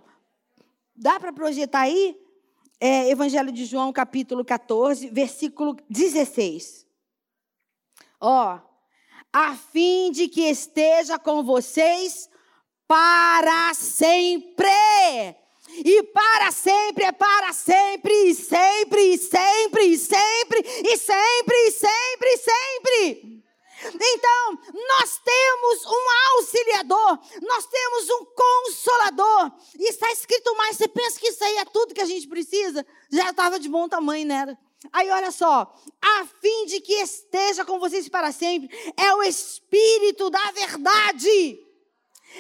Dá 0.95 1.19
para 1.19 1.33
projetar 1.33 1.81
aí? 1.81 2.17
É, 2.79 3.11
Evangelho 3.11 3.51
de 3.51 3.65
João, 3.65 3.93
capítulo 3.93 4.45
14, 4.45 5.09
versículo 5.09 5.77
16. 5.91 6.87
Ó, 8.21 8.61
a 9.33 9.57
fim 9.57 10.13
de 10.13 10.29
que 10.29 10.43
esteja 10.43 11.19
com 11.19 11.43
vocês 11.43 12.31
para 12.87 13.75
sempre. 13.75 14.69
E 15.85 16.05
para 16.05 16.53
sempre 16.53 17.05
é 17.05 17.13
para 17.13 17.53
sempre, 17.53 18.13
e 18.13 18.35
sempre, 18.35 19.15
e 19.15 19.19
sempre, 19.19 19.85
e 19.87 19.99
sempre, 19.99 20.63
e 20.63 20.69
sempre, 20.69 20.83
e 20.85 20.99
sempre, 20.99 21.57
e 21.67 21.71
sempre. 21.73 22.02
Então, 24.05 24.59
nós 24.75 25.21
temos 25.25 25.87
um 25.87 26.35
auxiliador, 26.35 27.19
nós 27.41 27.67
temos 27.67 28.11
um 28.11 28.25
consolador. 28.25 29.53
E 29.79 29.89
está 29.89 30.11
escrito 30.11 30.57
mais. 30.57 30.77
Você 30.77 30.89
pensa 30.89 31.21
que 31.21 31.29
isso 31.29 31.45
aí 31.45 31.59
é 31.59 31.65
tudo 31.65 31.95
que 31.95 32.01
a 32.01 32.07
gente 32.07 32.27
precisa? 32.27 32.85
Já 33.11 33.31
estava 33.31 33.61
de 33.61 33.69
bom 33.69 33.89
tamanho, 33.89 34.27
né? 34.27 34.59
Aí 34.93 35.09
olha 35.11 35.31
só, 35.31 35.73
a 36.01 36.27
fim 36.41 36.67
de 36.67 36.81
que 36.81 36.95
esteja 36.95 37.65
com 37.65 37.79
vocês 37.79 38.09
para 38.09 38.33
sempre, 38.33 38.69
é 38.97 39.15
o 39.15 39.23
Espírito 39.23 40.29
da 40.29 40.51
verdade. 40.51 41.65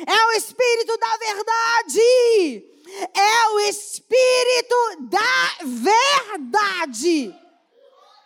É 0.05 0.27
o 0.27 0.33
Espírito 0.33 0.98
da 0.98 1.16
verdade. 1.16 2.68
É 3.14 3.48
o 3.51 3.61
Espírito 3.61 4.77
da 5.03 5.59
verdade 5.62 7.41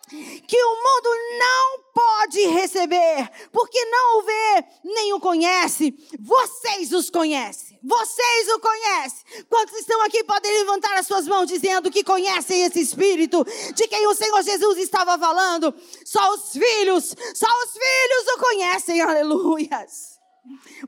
que 0.09 0.63
o 0.63 0.77
mundo 0.77 1.11
não 1.39 1.79
pode 1.93 2.47
receber, 2.47 3.31
porque 3.51 3.85
não 3.87 4.19
o 4.19 4.23
vê, 4.23 4.65
nem 4.85 5.13
o 5.13 5.21
conhece. 5.21 5.95
Vocês 6.21 6.93
os 6.93 7.11
conhecem. 7.11 7.79
Vocês 7.83 8.49
o 8.49 8.61
conhecem. 8.61 9.45
Quantos 9.49 9.77
estão 9.79 10.01
aqui 10.03 10.23
podem 10.25 10.53
levantar 10.59 10.95
as 10.97 11.07
suas 11.07 11.27
mãos 11.27 11.47
dizendo 11.47 11.91
que 11.91 12.05
conhecem 12.05 12.65
esse 12.65 12.81
Espírito 12.81 13.45
de 13.75 13.89
quem 13.89 14.07
o 14.07 14.15
Senhor 14.15 14.43
Jesus 14.43 14.79
estava 14.79 15.19
falando? 15.19 15.75
Só 16.05 16.35
os 16.35 16.53
filhos, 16.53 17.15
só 17.35 17.47
os 17.65 17.73
filhos 17.73 18.35
o 18.35 18.39
conhecem. 18.39 19.01
Aleluias. 19.01 20.16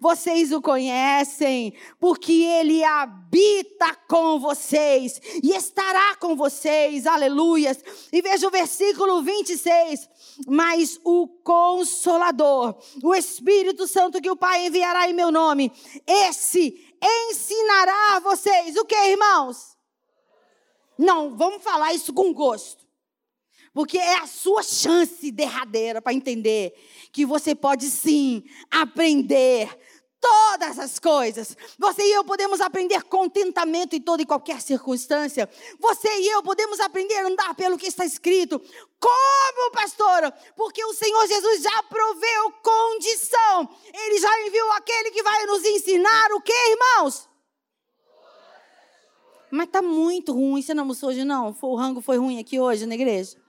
Vocês 0.00 0.52
o 0.52 0.60
conhecem, 0.60 1.74
porque 1.98 2.32
ele 2.32 2.82
habita 2.84 3.94
com 4.08 4.38
vocês 4.38 5.20
e 5.42 5.52
estará 5.52 6.16
com 6.16 6.36
vocês, 6.36 7.06
aleluias. 7.06 7.82
E 8.12 8.22
veja 8.22 8.46
o 8.46 8.50
versículo 8.50 9.22
26. 9.22 10.08
Mas 10.46 11.00
o 11.04 11.26
Consolador, 11.44 12.76
o 13.02 13.14
Espírito 13.14 13.86
Santo 13.86 14.20
que 14.20 14.30
o 14.30 14.36
Pai 14.36 14.66
enviará 14.66 15.08
em 15.08 15.14
meu 15.14 15.30
nome, 15.30 15.72
esse 16.06 16.88
ensinará 17.02 18.16
a 18.16 18.20
vocês 18.20 18.76
o 18.76 18.84
que, 18.84 18.96
irmãos? 18.96 19.76
Não, 20.96 21.36
vamos 21.36 21.62
falar 21.62 21.92
isso 21.92 22.12
com 22.12 22.32
gosto. 22.32 22.87
Porque 23.78 23.96
é 23.96 24.16
a 24.16 24.26
sua 24.26 24.64
chance 24.64 25.30
derradeira 25.30 26.02
para 26.02 26.12
entender 26.12 26.74
que 27.12 27.24
você 27.24 27.54
pode 27.54 27.86
sim 27.86 28.42
aprender 28.68 29.70
todas 30.20 30.80
as 30.80 30.98
coisas. 30.98 31.56
Você 31.78 32.02
e 32.02 32.10
eu 32.10 32.24
podemos 32.24 32.60
aprender 32.60 33.04
contentamento 33.04 33.94
em 33.94 34.00
toda 34.00 34.20
e 34.20 34.26
qualquer 34.26 34.60
circunstância. 34.60 35.48
Você 35.78 36.08
e 36.08 36.26
eu 36.26 36.42
podemos 36.42 36.80
aprender 36.80 37.14
a 37.18 37.28
andar 37.28 37.54
pelo 37.54 37.78
que 37.78 37.86
está 37.86 38.04
escrito. 38.04 38.60
Como, 38.98 39.70
pastora? 39.70 40.32
Porque 40.56 40.84
o 40.84 40.92
Senhor 40.92 41.28
Jesus 41.28 41.62
já 41.62 41.82
proveu 41.84 42.50
condição. 42.60 43.76
Ele 43.94 44.18
já 44.18 44.40
enviou 44.44 44.72
aquele 44.72 45.12
que 45.12 45.22
vai 45.22 45.46
nos 45.46 45.64
ensinar 45.64 46.32
o 46.32 46.40
que, 46.40 46.52
irmãos? 46.52 47.28
Mas 49.52 49.68
tá 49.68 49.80
muito 49.80 50.32
ruim. 50.32 50.62
Você 50.62 50.74
não 50.74 50.82
almoçou 50.82 51.10
hoje, 51.10 51.24
não? 51.24 51.56
O 51.62 51.76
rango 51.76 52.00
foi 52.00 52.16
ruim 52.16 52.40
aqui 52.40 52.58
hoje 52.58 52.84
na 52.84 52.96
igreja? 52.96 53.46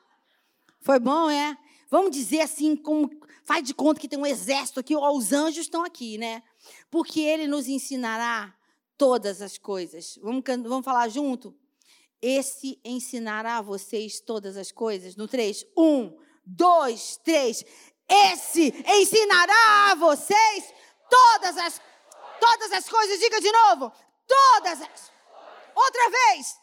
Foi 0.82 1.00
bom, 1.00 1.30
é? 1.30 1.58
Vamos 1.90 2.12
dizer 2.12 2.42
assim, 2.42 2.76
como 2.76 3.10
faz 3.44 3.64
de 3.64 3.74
conta 3.74 4.00
que 4.00 4.08
tem 4.08 4.20
um 4.20 4.26
exército 4.26 4.80
aqui, 4.80 4.96
ó, 4.96 5.12
os 5.12 5.34
anjos 5.34 5.66
estão 5.66 5.84
aqui, 5.84 6.18
né? 6.18 6.44
Porque 6.90 7.20
ele 7.20 7.48
nos 7.48 7.68
ensinará 7.68 8.54
todas 8.98 9.42
as 9.42 9.58
coisas. 9.58 10.20
Vamos, 10.22 10.44
vamos 10.46 10.86
falar 10.86 11.10
junto? 11.10 11.56
Esse 12.22 12.80
ensinará 12.84 13.58
a 13.58 13.62
vocês 13.62 14.20
todas 14.20 14.58
as 14.58 14.72
coisas. 14.72 15.16
No 15.16 15.28
3. 15.28 15.66
Um, 15.78 16.16
dois, 16.46 17.18
três. 17.24 17.64
Esse 18.08 18.74
ensinará 18.88 19.92
a 19.92 19.96
vocês 19.96 20.74
todas 21.10 21.58
as, 21.58 21.82
todas 22.40 22.72
as 22.74 22.90
coisas. 22.90 23.20
Diga 23.20 23.40
de 23.40 23.52
novo. 23.52 23.92
Todas 24.28 24.82
as. 24.82 25.12
Outra 25.76 26.10
vez. 26.10 26.60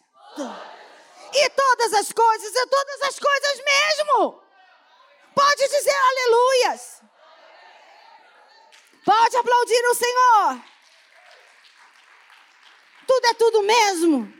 E 1.35 1.51
todas 1.51 1.93
as 1.95 2.13
coisas, 2.13 2.55
é 2.55 2.67
todas 2.67 3.03
as 3.03 3.19
coisas 3.19 3.65
mesmo. 3.65 4.43
Pode 5.35 5.69
dizer 5.69 5.95
aleluias. 5.95 7.03
Pode 9.05 9.37
aplaudir 9.37 9.85
o 9.91 9.95
Senhor. 9.95 10.65
Tudo 13.07 13.27
é 13.27 13.35
tudo 13.35 13.63
mesmo. 13.63 14.33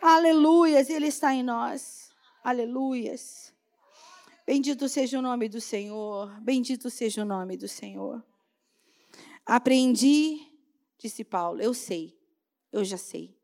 Aleluias, 0.00 0.88
Ele 0.88 1.08
está 1.08 1.34
em 1.34 1.42
nós. 1.42 2.10
Aleluias. 2.42 3.52
Bendito 4.46 4.88
seja 4.88 5.18
o 5.18 5.22
nome 5.22 5.48
do 5.48 5.60
Senhor. 5.60 6.28
Bendito 6.40 6.90
seja 6.90 7.22
o 7.22 7.24
nome 7.24 7.56
do 7.56 7.68
Senhor. 7.68 8.24
Aprendi, 9.44 10.40
disse 10.98 11.24
Paulo, 11.24 11.60
eu 11.60 11.74
sei, 11.74 12.18
eu 12.72 12.84
já 12.84 12.96
sei. 12.96 13.36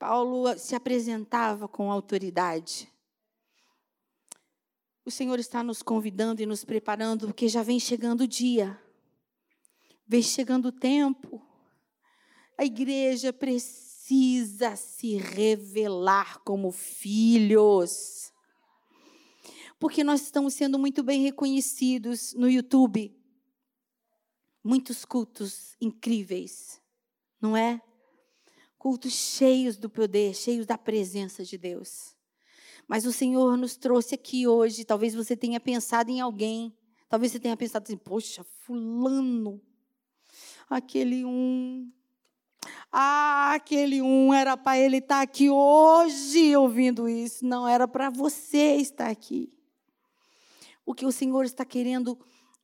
Paulo 0.00 0.58
se 0.58 0.74
apresentava 0.74 1.68
com 1.68 1.92
autoridade. 1.92 2.90
o 5.04 5.10
Senhor 5.10 5.38
está 5.38 5.62
nos 5.62 5.82
convidando 5.82 6.40
e 6.40 6.46
nos 6.46 6.64
preparando, 6.64 7.26
porque 7.26 7.48
já 7.48 7.62
vem 7.62 7.78
chegando 7.78 8.22
o 8.22 8.26
dia, 8.26 8.80
vem 10.06 10.22
chegando 10.22 10.68
o 10.68 10.72
tempo. 10.72 11.46
A 12.56 12.64
igreja 12.64 13.30
precisa 13.30 14.74
se 14.74 15.16
revelar 15.16 16.38
como 16.44 16.72
filhos. 16.72 18.32
Porque 19.78 20.02
nós 20.02 20.22
estamos 20.22 20.54
sendo 20.54 20.78
muito 20.78 21.02
bem 21.02 21.20
reconhecidos 21.20 22.32
no 22.32 22.48
YouTube. 22.48 23.14
Muitos 24.64 25.04
cultos 25.04 25.76
incríveis, 25.78 26.80
não 27.38 27.54
é? 27.54 27.82
Cultos 28.80 29.12
cheios 29.12 29.76
do 29.76 29.90
poder, 29.90 30.34
cheios 30.34 30.64
da 30.64 30.78
presença 30.78 31.44
de 31.44 31.58
Deus. 31.58 32.16
Mas 32.88 33.04
o 33.04 33.12
Senhor 33.12 33.54
nos 33.58 33.76
trouxe 33.76 34.14
aqui 34.14 34.48
hoje. 34.48 34.86
Talvez 34.86 35.14
você 35.14 35.36
tenha 35.36 35.60
pensado 35.60 36.10
em 36.10 36.18
alguém. 36.18 36.74
Talvez 37.06 37.30
você 37.30 37.38
tenha 37.38 37.54
pensado 37.58 37.82
assim: 37.82 37.98
poxa, 37.98 38.42
Fulano, 38.42 39.60
aquele 40.66 41.26
um. 41.26 41.92
Ah, 42.90 43.52
aquele 43.52 44.00
um 44.00 44.32
era 44.32 44.56
para 44.56 44.78
ele 44.78 44.96
estar 44.96 45.20
aqui 45.20 45.50
hoje 45.50 46.56
ouvindo 46.56 47.06
isso. 47.06 47.44
Não 47.44 47.68
era 47.68 47.86
para 47.86 48.08
você 48.08 48.76
estar 48.76 49.10
aqui. 49.10 49.52
O 50.86 50.94
que 50.94 51.04
o 51.04 51.12
Senhor 51.12 51.44
está 51.44 51.66
querendo 51.66 52.18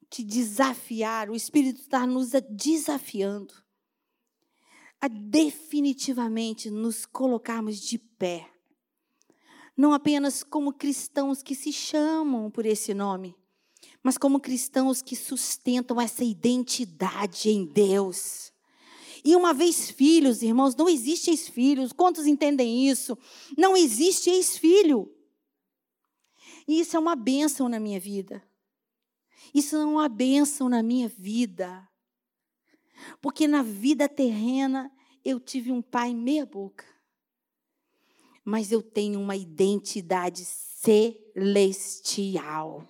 te 0.09 0.25
desafiar, 0.25 1.29
o 1.29 1.37
Espírito 1.37 1.83
está 1.83 2.07
nos 2.07 2.31
desafiando 2.49 3.66
a 5.01 5.09
definitivamente 5.09 6.71
nos 6.71 7.07
colocarmos 7.07 7.81
de 7.81 7.99
pé 7.99 8.51
não 9.77 9.93
apenas 9.93 10.43
como 10.43 10.73
cristãos 10.73 11.43
que 11.43 11.55
se 11.55 11.73
chamam 11.73 12.51
por 12.51 12.65
esse 12.65 12.95
nome, 12.95 13.37
mas 14.03 14.17
como 14.17 14.41
cristãos 14.41 15.03
que 15.03 15.15
sustentam 15.15 16.01
essa 16.01 16.25
identidade 16.25 17.51
em 17.51 17.67
Deus. 17.67 18.53
E 19.23 19.37
uma 19.37 19.53
vez 19.53 19.91
filhos, 19.91 20.41
irmãos, 20.41 20.75
não 20.75 20.89
existe 20.89 21.31
ex-filhos. 21.31 21.93
Quantos 21.93 22.27
entendem 22.27 22.89
isso? 22.89 23.19
Não 23.59 23.77
existe 23.77 24.31
ex-filho. 24.31 25.13
E 26.67 26.81
isso 26.81 26.97
é 26.97 27.01
uma 27.01 27.17
bênção 27.17 27.69
na 27.69 27.81
minha 27.81 28.01
vida. 28.01 28.43
Isso 29.53 29.77
é 29.77 29.85
uma 29.85 30.09
bênção 30.09 30.69
na 30.69 30.83
minha 30.83 31.09
vida. 31.09 31.87
Porque 33.21 33.47
na 33.47 33.63
vida 33.63 34.09
terrena 34.09 34.91
eu 35.25 35.41
tive 35.41 35.73
um 35.73 35.83
pai 35.83 36.15
meia 36.15 36.47
boca 36.47 36.97
mas 38.47 38.71
eu 38.71 38.81
tenho 38.81 39.21
uma 39.21 39.35
identidade 39.35 40.45
celestial. 40.45 42.87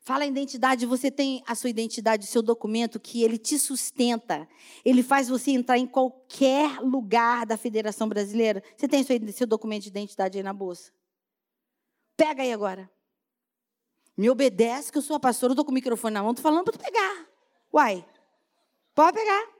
Fala 0.00 0.24
em 0.24 0.30
identidade, 0.30 0.86
você 0.86 1.10
tem 1.10 1.42
a 1.44 1.56
sua 1.56 1.68
identidade, 1.68 2.26
o 2.26 2.28
seu 2.28 2.42
documento 2.42 3.00
que 3.00 3.24
ele 3.24 3.36
te 3.36 3.58
sustenta. 3.58 4.48
Ele 4.84 5.02
faz 5.02 5.28
você 5.28 5.50
entrar 5.50 5.78
em 5.78 5.86
qualquer 5.86 6.80
lugar 6.80 7.44
da 7.44 7.56
Federação 7.56 8.08
Brasileira. 8.08 8.62
Você 8.76 8.86
tem 8.86 9.02
seu, 9.02 9.18
seu 9.32 9.48
documento 9.48 9.82
de 9.82 9.88
identidade 9.88 10.38
aí 10.38 10.44
na 10.44 10.52
bolsa? 10.52 10.92
Pega 12.16 12.44
aí 12.44 12.52
agora. 12.52 12.88
Me 14.16 14.30
obedece 14.30 14.92
que 14.92 14.98
eu 14.98 15.02
sou 15.02 15.16
a 15.16 15.20
pastora, 15.20 15.50
eu 15.50 15.54
estou 15.54 15.64
com 15.64 15.72
o 15.72 15.74
microfone 15.74 16.14
na 16.14 16.22
mão, 16.22 16.30
estou 16.30 16.44
falando 16.44 16.62
para 16.62 16.74
tu 16.74 16.78
pegar. 16.78 17.25
Uai, 17.72 18.04
pode 18.94 19.18
pegar. 19.18 19.56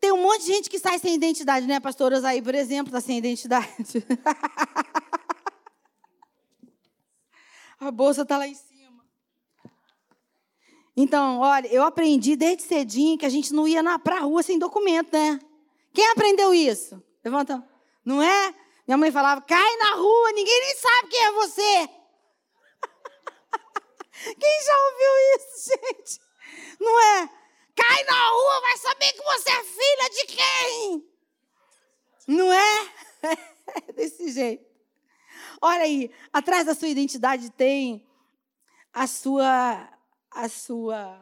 Tem 0.00 0.12
um 0.12 0.22
monte 0.22 0.40
de 0.40 0.46
gente 0.46 0.70
que 0.70 0.78
sai 0.78 0.98
sem 0.98 1.14
identidade, 1.14 1.66
né? 1.66 1.78
Pastoras 1.78 2.24
aí, 2.24 2.40
por 2.40 2.54
exemplo, 2.54 2.88
está 2.88 3.00
sem 3.00 3.18
identidade. 3.18 3.68
A 7.78 7.90
bolsa 7.90 8.22
está 8.22 8.38
lá 8.38 8.46
em 8.46 8.54
cima. 8.54 9.04
Então, 10.96 11.38
olha, 11.38 11.66
eu 11.68 11.82
aprendi 11.82 12.36
desde 12.36 12.62
cedinho 12.62 13.16
que 13.16 13.24
a 13.24 13.30
gente 13.30 13.54
não 13.54 13.66
ia 13.66 13.82
para 13.98 14.16
a 14.16 14.20
rua 14.20 14.42
sem 14.42 14.58
documento, 14.58 15.12
né? 15.12 15.40
Quem 15.94 16.06
aprendeu 16.10 16.52
isso? 16.52 17.02
Levanta. 17.24 17.66
Não 18.04 18.22
é? 18.22 18.54
Minha 18.86 18.98
mãe 18.98 19.10
falava, 19.10 19.40
cai 19.40 19.76
na 19.76 19.94
rua, 19.94 20.32
ninguém 20.32 20.60
nem 20.60 20.76
sabe 20.76 21.08
quem 21.08 21.24
é 21.24 21.32
você. 21.32 21.88
Quem 24.38 24.64
já 24.64 24.76
ouviu 24.78 25.36
isso, 25.36 25.70
gente? 25.80 26.20
Não 26.80 27.00
é? 27.00 27.40
cai 27.80 28.04
na 28.04 28.28
rua, 28.28 28.60
vai 28.60 28.76
saber 28.76 29.12
que 29.12 29.22
você 29.22 29.50
é 29.50 29.64
filha 29.64 30.10
de 30.10 30.26
quem? 30.26 31.10
Não 32.28 32.52
é? 32.52 32.92
é 33.22 33.92
desse 33.96 34.30
jeito. 34.30 34.68
Olha 35.60 35.82
aí, 35.82 36.10
atrás 36.32 36.66
da 36.66 36.74
sua 36.74 36.88
identidade 36.88 37.50
tem 37.50 38.06
a 38.92 39.06
sua 39.06 39.88
a 40.30 40.48
sua 40.48 41.18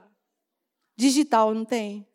digital, 0.97 1.55
não 1.55 1.65
tem? 1.65 2.07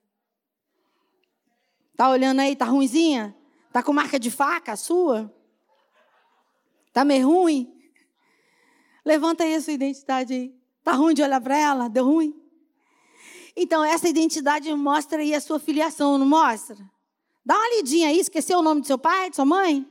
Tá 1.95 2.09
olhando 2.09 2.39
aí, 2.41 2.55
tá 2.55 2.65
ruimzinha? 2.65 3.35
Tá 3.71 3.81
com 3.81 3.93
marca 3.93 4.19
de 4.19 4.29
faca 4.29 4.73
a 4.73 4.77
sua? 4.77 5.33
Tá 6.91 7.03
meio 7.03 7.27
ruim? 7.27 7.73
Levanta 9.03 9.43
aí 9.43 9.55
a 9.55 9.61
sua 9.61 9.73
identidade 9.73 10.33
aí. 10.33 10.62
Tá 10.83 10.91
ruim 10.93 11.13
de 11.13 11.23
olhar 11.23 11.39
para 11.39 11.57
ela? 11.57 11.87
Deu 11.87 12.05
ruim? 12.05 12.35
Então, 13.55 13.83
essa 13.83 14.09
identidade 14.09 14.73
mostra 14.73 15.21
aí 15.21 15.33
a 15.33 15.39
sua 15.39 15.59
filiação, 15.59 16.17
não 16.17 16.25
mostra? 16.25 16.77
Dá 17.45 17.55
uma 17.55 17.75
lidinha 17.75 18.09
aí, 18.09 18.19
esqueceu 18.19 18.59
o 18.59 18.61
nome 18.61 18.81
do 18.81 18.87
seu 18.87 18.97
pai, 18.97 19.29
de 19.29 19.35
sua 19.35 19.45
mãe? 19.45 19.87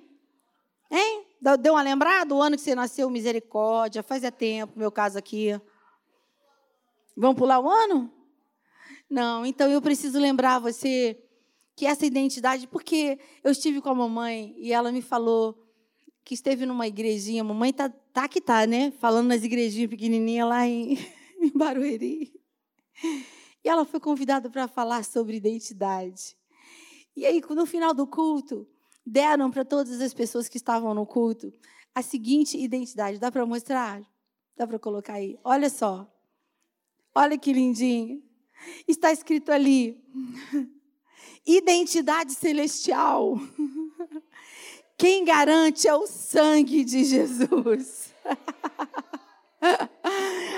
Hein? 0.91 1.27
Deu 1.61 1.75
uma 1.75 1.83
lembrada? 1.83 2.35
O 2.35 2.43
ano 2.43 2.57
que 2.57 2.63
você 2.63 2.75
nasceu, 2.75 3.09
misericórdia, 3.09 4.03
faz 4.03 4.25
é 4.25 4.31
tempo, 4.31 4.79
meu 4.79 4.91
caso 4.91 5.19
aqui. 5.19 5.59
Vamos 7.17 7.37
pular 7.37 7.61
o 7.61 7.71
ano? 7.71 8.13
Não, 9.09 9.45
então 9.45 9.71
eu 9.71 9.81
preciso 9.81 10.19
lembrar 10.19 10.59
você 10.59 11.19
que 11.77 11.87
essa 11.87 12.05
identidade, 12.05 12.67
porque 12.67 13.19
eu 13.43 13.53
estive 13.53 13.81
com 13.81 13.91
a 13.91 13.95
mamãe 13.95 14.55
e 14.59 14.73
ela 14.73 14.91
me 14.93 15.03
falou 15.03 15.62
que 16.25 16.35
esteve 16.35 16.67
numa 16.67 16.87
igrejinha, 16.87 17.43
mamãe 17.43 17.73
tá, 17.73 17.89
tá 17.89 18.29
que 18.29 18.41
tá, 18.41 18.67
né? 18.67 18.91
Falando 18.93 19.29
nas 19.29 19.43
igrejinhas 19.43 19.91
pequenininhas 19.91 20.49
lá 20.49 20.67
em, 20.67 20.97
em 21.41 21.51
Barueri. 21.51 22.33
E 23.65 23.69
ela 23.69 23.85
foi 23.85 24.01
convidada 24.01 24.51
para 24.51 24.69
falar 24.69 25.05
sobre 25.05 25.37
identidade. 25.37 26.37
E 27.17 27.27
aí, 27.27 27.43
no 27.51 27.67
final 27.67 27.93
do 27.93 28.07
culto, 28.07 28.67
deram 29.05 29.51
para 29.51 29.65
todas 29.65 30.01
as 30.01 30.15
pessoas 30.15 30.49
que 30.49 30.57
estavam 30.57 30.95
no 30.95 31.07
culto 31.07 31.53
a 31.95 32.03
seguinte 32.03 32.59
identidade. 32.59 33.19
Dá 33.19 33.31
para 33.31 33.45
mostrar? 33.45 34.03
Dá 34.57 34.67
para 34.67 34.79
colocar 34.79 35.15
aí? 35.15 35.39
Olha 35.45 35.69
só. 35.69 36.11
Olha 37.15 37.37
que 37.39 37.53
lindinho. 37.53 38.23
Está 38.89 39.13
escrito 39.13 39.51
ali: 39.51 40.03
identidade 41.47 42.33
celestial. 42.35 43.37
Quem 45.03 45.25
garante 45.25 45.88
é 45.88 45.95
o 45.97 46.07
sangue 46.07 46.85
de 46.85 47.03
Jesus. 47.03 48.15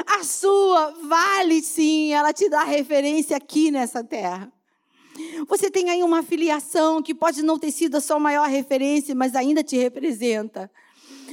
A 0.07 0.23
sua 0.23 0.91
vale 1.09 1.63
sim, 1.63 2.13
ela 2.13 2.31
te 2.31 2.51
dá 2.51 2.63
referência 2.63 3.39
aqui 3.39 3.71
nessa 3.71 4.05
terra. 4.05 4.53
Você 5.49 5.71
tem 5.71 5.89
aí 5.89 6.03
uma 6.03 6.23
filiação 6.23 7.03
que 7.03 7.15
pode 7.15 7.43
não 7.43 7.59
ter 7.59 7.73
sido 7.73 7.97
a 7.97 8.03
sua 8.03 8.19
maior 8.19 8.47
referência, 8.47 9.15
mas 9.15 9.35
ainda 9.35 9.65
te 9.65 9.79
representa. 9.79 10.71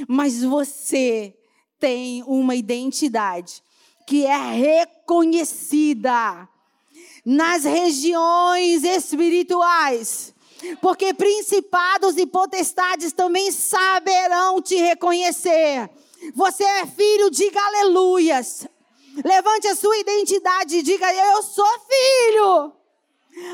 Mas 0.07 0.41
você 0.41 1.35
tem 1.77 2.23
uma 2.25 2.55
identidade 2.55 3.61
que 4.07 4.25
é 4.25 4.37
reconhecida 4.37 6.47
nas 7.25 7.65
regiões 7.65 8.85
espirituais. 8.85 10.33
Porque 10.81 11.13
principados 11.13 12.17
e 12.17 12.25
potestades 12.25 13.13
também 13.13 13.51
saberão 13.51 14.61
te 14.61 14.75
reconhecer. 14.75 15.89
Você 16.35 16.63
é 16.63 16.85
filho, 16.85 17.29
diga 17.29 17.59
aleluias. 17.59 18.67
Levante 19.25 19.67
a 19.67 19.75
sua 19.75 19.97
identidade 19.97 20.77
e 20.77 20.83
diga: 20.83 21.11
Eu 21.13 21.43
sou 21.43 21.65
filho. 21.79 22.73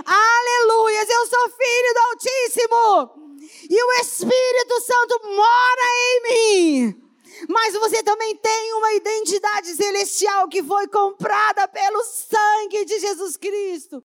Aleluias, 0.05 1.09
eu 1.09 1.27
sou 1.27 1.49
filho 1.49 1.93
do 1.93 1.99
Altíssimo. 1.99 3.27
E 3.69 3.83
o 3.83 3.91
Espírito 4.01 4.81
Santo 4.81 5.21
mora 5.35 5.81
em 5.95 6.21
mim. 6.23 7.07
Mas 7.47 7.73
você 7.73 8.01
também 8.01 8.35
tem 8.35 8.73
uma 8.73 8.93
identidade 8.93 9.75
celestial 9.75 10.47
que 10.47 10.63
foi 10.63 10.87
comprada 10.87 11.67
pelo 11.67 12.03
sangue 12.03 12.85
de 12.85 12.99
Jesus 12.99 13.37
Cristo. 13.37 14.03